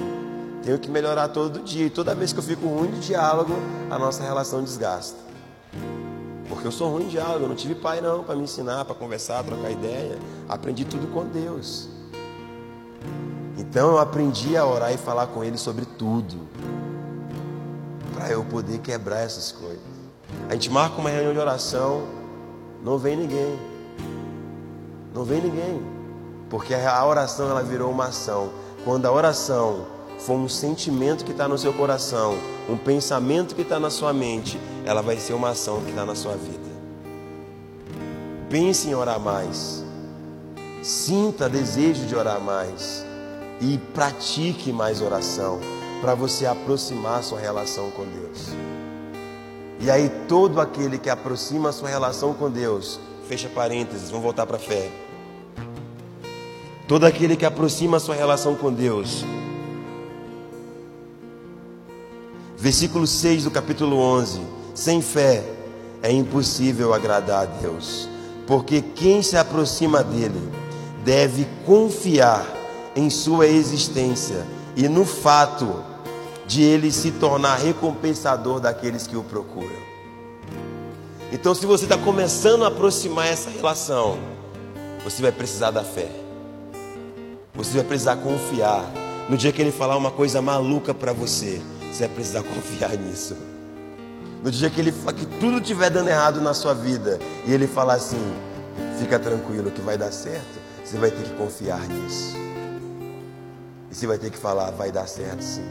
[0.63, 1.85] Tenho que melhorar todo dia.
[1.85, 3.53] E toda vez que eu fico ruim de diálogo,
[3.89, 5.17] a nossa relação desgasta.
[6.49, 8.95] Porque eu sou ruim de diálogo, eu não tive pai não para me ensinar, para
[8.95, 10.17] conversar, trocar ideia.
[10.49, 11.87] Aprendi tudo com Deus.
[13.57, 16.47] Então eu aprendi a orar e falar com Ele sobre tudo.
[18.13, 19.94] Para eu poder quebrar essas coisas.
[20.49, 22.03] A gente marca uma reunião de oração,
[22.83, 23.59] não vem ninguém.
[25.13, 25.81] Não vem ninguém.
[26.49, 28.49] Porque a oração ela virou uma ação.
[28.83, 29.87] Quando a oração
[30.19, 32.37] for um sentimento que está no seu coração,
[32.69, 36.15] um pensamento que está na sua mente, ela vai ser uma ação que está na
[36.15, 36.69] sua vida.
[38.49, 39.83] Pense em orar mais.
[40.83, 43.03] Sinta desejo de orar mais.
[43.59, 45.59] E pratique mais oração
[46.01, 48.49] para você aproximar sua relação com Deus.
[49.79, 54.45] E aí todo aquele que aproxima a sua relação com Deus, fecha parênteses, vamos voltar
[54.45, 54.89] para a fé.
[56.87, 59.25] Todo aquele que aproxima a sua relação com Deus.
[62.57, 64.41] Versículo 6 do capítulo 11.
[64.73, 65.43] Sem fé
[66.03, 68.07] é impossível agradar a Deus,
[68.45, 70.49] porque quem se aproxima dele
[71.03, 72.45] deve confiar
[72.95, 74.45] em sua existência
[74.75, 75.94] e no fato
[76.47, 79.85] de ele se tornar recompensador daqueles que o procuram.
[81.31, 84.17] Então, se você está começando a aproximar essa relação,
[85.03, 86.09] você vai precisar da fé.
[87.53, 88.85] Você vai precisar confiar.
[89.29, 93.35] No dia que ele falar uma coisa maluca para você, você vai precisar confiar nisso.
[94.43, 97.95] No dia que ele que tudo estiver dando errado na sua vida e ele falar
[97.95, 98.21] assim,
[98.99, 102.35] fica tranquilo que vai dar certo, você vai ter que confiar nisso.
[103.89, 105.65] E você vai ter que falar, vai dar certo sim.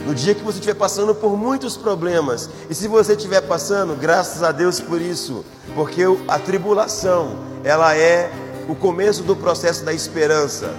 [0.00, 4.42] No dia que você estiver passando por muitos problemas, e se você estiver passando, graças
[4.42, 8.30] a Deus por isso, porque a tribulação, ela é
[8.68, 10.74] o começo do processo da esperança.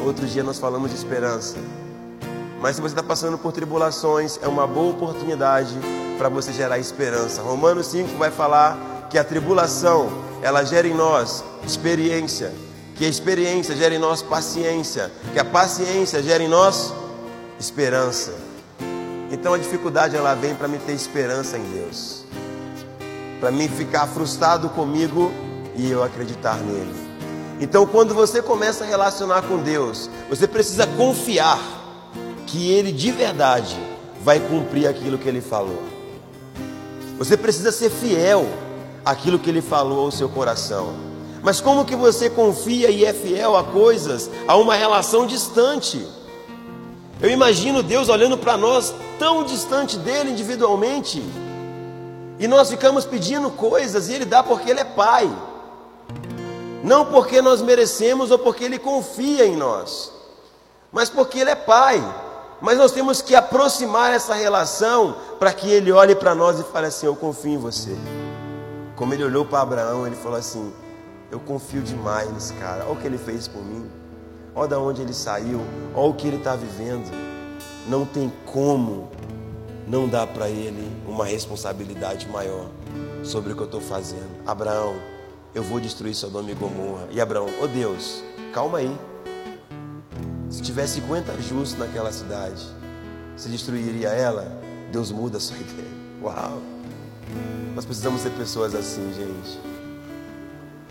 [0.00, 1.56] Outro dia nós falamos de esperança.
[2.60, 5.74] Mas se você está passando por tribulações, é uma boa oportunidade
[6.16, 7.42] para você gerar esperança.
[7.42, 10.10] Romanos 5 vai falar que a tribulação,
[10.42, 12.52] ela gera em nós experiência,
[12.94, 16.92] que a experiência gera em nós paciência, que a paciência gera em nós
[17.60, 18.32] esperança.
[19.30, 22.24] Então a dificuldade ela vem para me ter esperança em Deus.
[23.38, 25.30] Para mim ficar frustrado comigo
[25.76, 26.94] e eu acreditar nele.
[27.60, 31.60] Então quando você começa a relacionar com Deus, você precisa confiar
[32.46, 33.78] que ele de verdade
[34.24, 35.82] vai cumprir aquilo que ele falou.
[37.18, 38.48] Você precisa ser fiel
[39.04, 40.94] àquilo que ele falou ao seu coração.
[41.42, 46.06] Mas como que você confia e é fiel a coisas, a uma relação distante?
[47.22, 51.22] Eu imagino Deus olhando para nós tão distante dele individualmente.
[52.38, 55.30] E nós ficamos pedindo coisas e ele dá porque ele é pai.
[56.82, 60.10] Não porque nós merecemos ou porque ele confia em nós,
[60.90, 62.02] mas porque ele é pai.
[62.62, 66.86] Mas nós temos que aproximar essa relação para que ele olhe para nós e fale
[66.86, 67.94] assim: Eu confio em você.
[68.96, 70.72] Como ele olhou para Abraão, ele falou assim:
[71.30, 72.84] Eu confio demais nesse cara.
[72.84, 73.99] Olha o que ele fez por mim.
[74.54, 75.60] Olha de onde ele saiu.
[75.94, 77.10] Olha o que ele está vivendo.
[77.86, 79.08] Não tem como
[79.86, 82.66] não dar para ele uma responsabilidade maior
[83.22, 84.30] sobre o que eu estou fazendo.
[84.46, 84.94] Abraão,
[85.54, 87.08] eu vou destruir Sodoma e Gomorra.
[87.10, 88.22] E Abraão, oh Deus,
[88.52, 88.96] calma aí.
[90.48, 92.64] Se tivesse 50 justos naquela cidade,
[93.36, 94.60] se destruiria ela?
[94.92, 95.88] Deus muda a sua ideia.
[96.22, 96.60] Uau!
[97.74, 99.60] Nós precisamos ser pessoas assim, gente.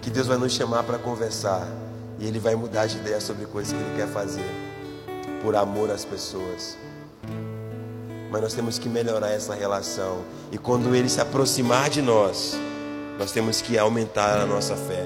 [0.01, 1.68] Que Deus vai nos chamar para conversar
[2.20, 4.45] e Ele vai mudar de ideia sobre coisas que Ele quer fazer
[5.41, 6.78] por amor às pessoas.
[8.30, 10.20] Mas nós temos que melhorar essa relação.
[10.51, 12.55] E quando Ele se aproximar de nós,
[13.17, 15.05] nós temos que aumentar a nossa fé.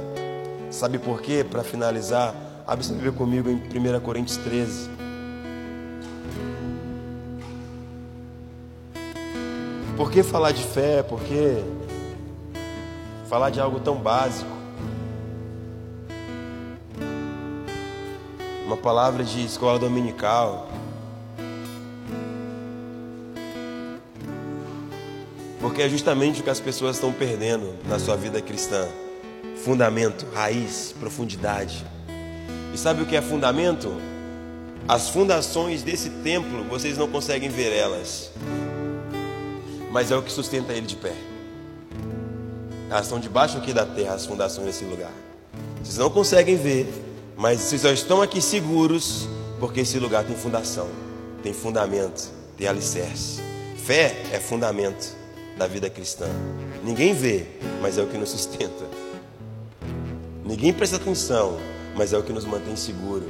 [0.72, 1.45] Sabe por quê?
[1.49, 2.36] Para finalizar,
[2.66, 4.89] abre sua Bíblia comigo em 1 Coríntios 13.
[9.95, 11.03] Por que falar de fé?
[11.03, 11.64] Por que
[13.30, 14.62] falar de algo tão básico?
[18.74, 20.67] Uma palavra de escola dominical.
[25.61, 28.88] Porque é justamente o que as pessoas estão perdendo na sua vida cristã:
[29.63, 31.86] fundamento, raiz, profundidade.
[32.74, 33.95] E sabe o que é fundamento?
[34.88, 38.32] As fundações desse templo, vocês não conseguem ver elas,
[39.91, 41.13] mas é o que sustenta ele de pé.
[42.89, 45.11] Elas estão debaixo aqui da terra, as fundações desse lugar.
[45.84, 46.91] Vocês não conseguem ver,
[47.36, 49.27] mas vocês só estão aqui seguros
[49.59, 50.88] porque esse lugar tem fundação,
[51.41, 53.41] tem fundamento, tem alicerce.
[53.77, 55.15] Fé é fundamento
[55.57, 56.27] da vida cristã.
[56.84, 57.45] Ninguém vê,
[57.81, 58.86] mas é o que nos sustenta.
[60.45, 61.57] Ninguém presta atenção,
[61.95, 63.25] mas é o que nos mantém seguro.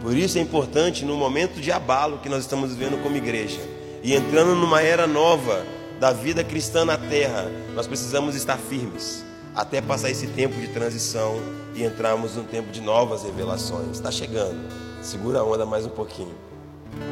[0.00, 3.60] Por isso é importante no momento de abalo que nós estamos vivendo como igreja
[4.02, 5.64] e entrando numa era nova
[6.00, 9.24] da vida cristã na terra, nós precisamos estar firmes
[9.54, 11.36] até passar esse tempo de transição
[11.74, 13.90] e entrarmos num tempo de novas revelações.
[13.92, 14.58] Está chegando.
[15.02, 16.34] Segura a onda mais um pouquinho.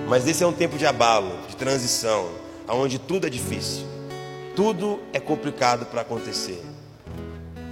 [0.09, 2.29] Mas esse é um tempo de abalo, de transição,
[2.69, 3.85] onde tudo é difícil.
[4.55, 6.63] Tudo é complicado para acontecer.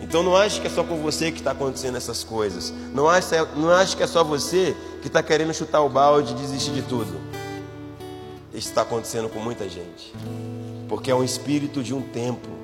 [0.00, 2.72] Então não ache que é só com você que está acontecendo essas coisas.
[2.94, 6.36] Não ache, não ache que é só você que está querendo chutar o balde e
[6.36, 7.20] desistir de tudo.
[8.54, 10.12] Isso está acontecendo com muita gente.
[10.88, 12.57] Porque é um espírito de um tempo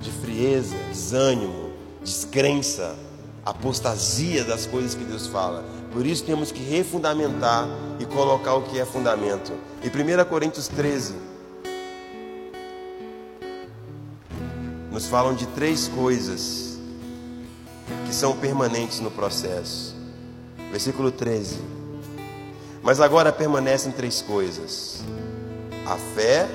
[0.00, 1.70] de frieza, desânimo,
[2.02, 2.96] descrença,
[3.44, 5.64] apostasia das coisas que Deus fala.
[5.92, 9.52] Por isso temos que refundamentar e colocar o que é fundamento.
[9.82, 11.14] Em 1 Coríntios 13,
[14.90, 16.78] nos falam de três coisas
[18.06, 19.94] que são permanentes no processo.
[20.70, 21.58] Versículo 13.
[22.82, 25.02] Mas agora permanecem três coisas:
[25.86, 26.48] a fé,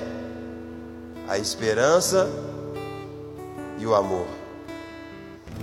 [1.28, 2.28] a esperança
[3.78, 4.26] e o amor.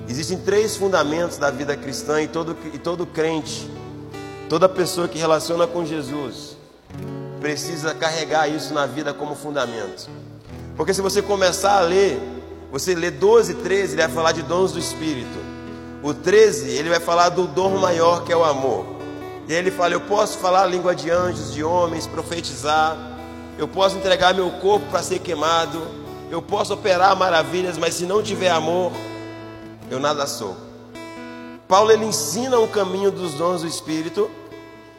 [0.07, 3.69] Existem três fundamentos da vida cristã e todo, e todo crente,
[4.49, 6.57] toda pessoa que relaciona com Jesus,
[7.39, 10.09] precisa carregar isso na vida como fundamento.
[10.75, 12.19] Porque se você começar a ler
[12.73, 15.37] você lê 12, 13, ele vai falar de dons do Espírito.
[16.01, 18.83] O 13, ele vai falar do dom maior que é o amor.
[19.47, 22.97] E aí ele fala: Eu posso falar a língua de anjos, de homens, profetizar.
[23.59, 25.83] Eu posso entregar meu corpo para ser queimado.
[26.33, 28.91] Eu posso operar maravilhas, mas se não tiver amor,
[29.91, 30.57] eu nada sou.
[31.67, 34.31] Paulo ele ensina o caminho dos dons do Espírito.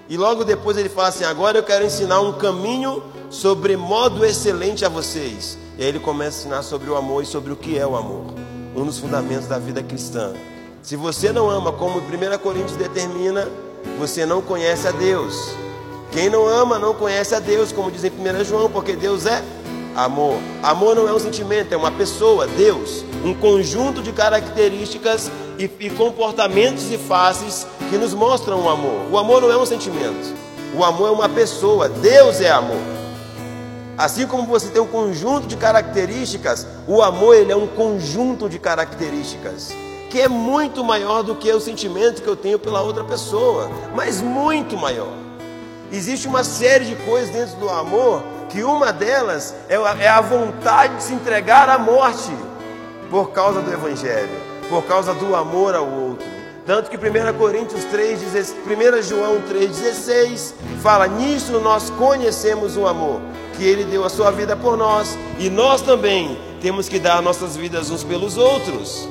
[0.08, 4.84] E logo depois ele fala assim: Agora eu quero ensinar um caminho sobre modo excelente
[4.84, 5.58] a vocês.
[5.76, 7.96] E aí ele começa a ensinar sobre o amor e sobre o que é o
[7.96, 8.26] amor,
[8.76, 10.34] um dos fundamentos da vida cristã.
[10.84, 13.48] Se você não ama, como 1 Coríntios determina,
[13.98, 15.50] você não conhece a Deus.
[16.12, 19.42] Quem não ama não conhece a Deus, como diz em 1 João, porque Deus é
[19.94, 20.38] amor.
[20.62, 25.90] Amor não é um sentimento, é uma pessoa, Deus, um conjunto de características e, e
[25.90, 29.10] comportamentos e faces que nos mostram o amor.
[29.10, 30.34] O amor não é um sentimento,
[30.76, 32.82] o amor é uma pessoa, Deus é amor.
[33.96, 38.58] Assim como você tem um conjunto de características, o amor ele é um conjunto de
[38.58, 39.72] características
[40.10, 44.20] que é muito maior do que o sentimento que eu tenho pela outra pessoa, mas
[44.20, 45.12] muito maior.
[45.90, 48.22] Existe uma série de coisas dentro do amor
[48.54, 52.30] que uma delas é, é a vontade de se entregar à morte
[53.10, 54.30] por causa do Evangelho,
[54.68, 56.24] por causa do amor ao outro.
[56.64, 58.22] Tanto que 1 Coríntios 3,
[58.64, 63.20] 1 João 3,16 fala: Nisso nós conhecemos o amor
[63.56, 67.56] que Ele deu a sua vida por nós e nós também temos que dar nossas
[67.56, 69.08] vidas uns pelos outros.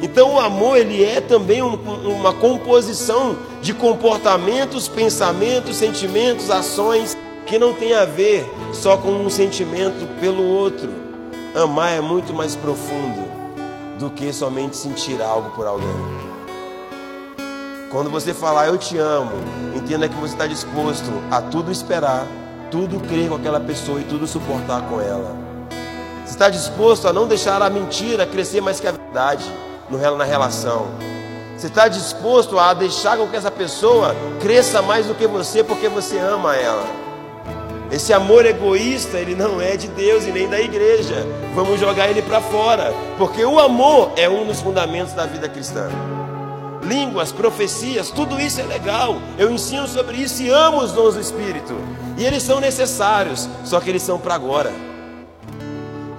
[0.00, 7.14] Então o amor ele é também um, uma composição de comportamentos, pensamentos, sentimentos, ações
[7.46, 10.90] que não tem a ver só com um sentimento pelo outro.
[11.54, 13.28] Amar é muito mais profundo
[13.98, 16.24] do que somente sentir algo por alguém.
[17.90, 19.32] Quando você falar eu te amo,
[19.74, 22.26] entenda que você está disposto a tudo esperar,
[22.70, 25.36] tudo crer com aquela pessoa e tudo suportar com ela.
[26.24, 29.44] Você está disposto a não deixar a mentira crescer mais que a verdade
[30.16, 30.88] na relação.
[31.56, 35.88] Você está disposto a deixar com que essa pessoa cresça mais do que você porque
[35.88, 37.03] você ama ela.
[37.90, 41.26] Esse amor egoísta, ele não é de Deus e nem da igreja.
[41.54, 45.88] Vamos jogar ele para fora, porque o amor é um dos fundamentos da vida cristã.
[46.82, 49.16] Línguas, profecias, tudo isso é legal.
[49.38, 51.74] Eu ensino sobre isso e amo os dons do Espírito.
[52.18, 54.72] E eles são necessários, só que eles são para agora.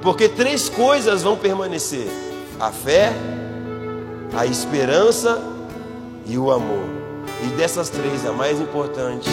[0.02, 2.08] Porque três coisas vão permanecer:
[2.60, 3.12] a fé,
[4.36, 5.42] a esperança
[6.26, 6.86] e o amor.
[7.44, 9.30] E dessas três, a mais importante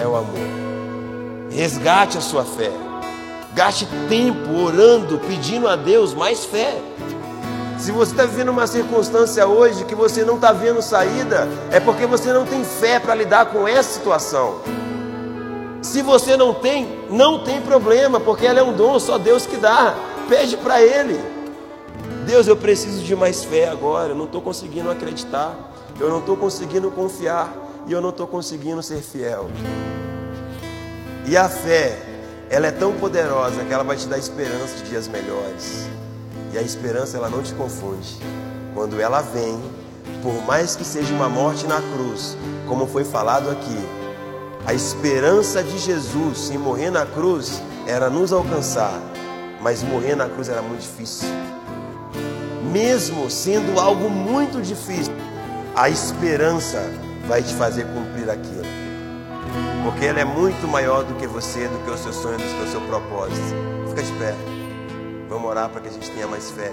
[0.00, 0.65] é o amor.
[1.50, 2.70] Resgate a sua fé.
[3.54, 6.78] Gaste tempo orando, pedindo a Deus mais fé.
[7.78, 12.06] Se você está vivendo uma circunstância hoje que você não está vendo saída, é porque
[12.06, 14.60] você não tem fé para lidar com essa situação.
[15.82, 19.56] Se você não tem, não tem problema, porque ela é um dom, só Deus que
[19.56, 19.94] dá.
[20.28, 21.20] Pede para Ele.
[22.26, 24.08] Deus, eu preciso de mais fé agora.
[24.08, 25.54] Eu não estou conseguindo acreditar.
[26.00, 27.52] Eu não estou conseguindo confiar.
[27.86, 29.48] E eu não estou conseguindo ser fiel.
[31.26, 31.98] E a fé,
[32.48, 35.86] ela é tão poderosa que ela vai te dar esperança de dias melhores.
[36.52, 38.16] E a esperança, ela não te confunde.
[38.72, 39.60] Quando ela vem,
[40.22, 42.36] por mais que seja uma morte na cruz,
[42.68, 43.88] como foi falado aqui,
[44.64, 49.00] a esperança de Jesus em morrer na cruz era nos alcançar,
[49.60, 51.28] mas morrer na cruz era muito difícil
[52.76, 55.14] mesmo sendo algo muito difícil,
[55.74, 56.90] a esperança
[57.26, 58.85] vai te fazer cumprir aquilo.
[59.86, 62.62] Porque ela é muito maior do que você, do que o seu sonho, do que
[62.64, 63.54] o seu propósito.
[63.88, 64.34] Fica de pé.
[65.28, 66.72] Vamos orar para que a gente tenha mais fé.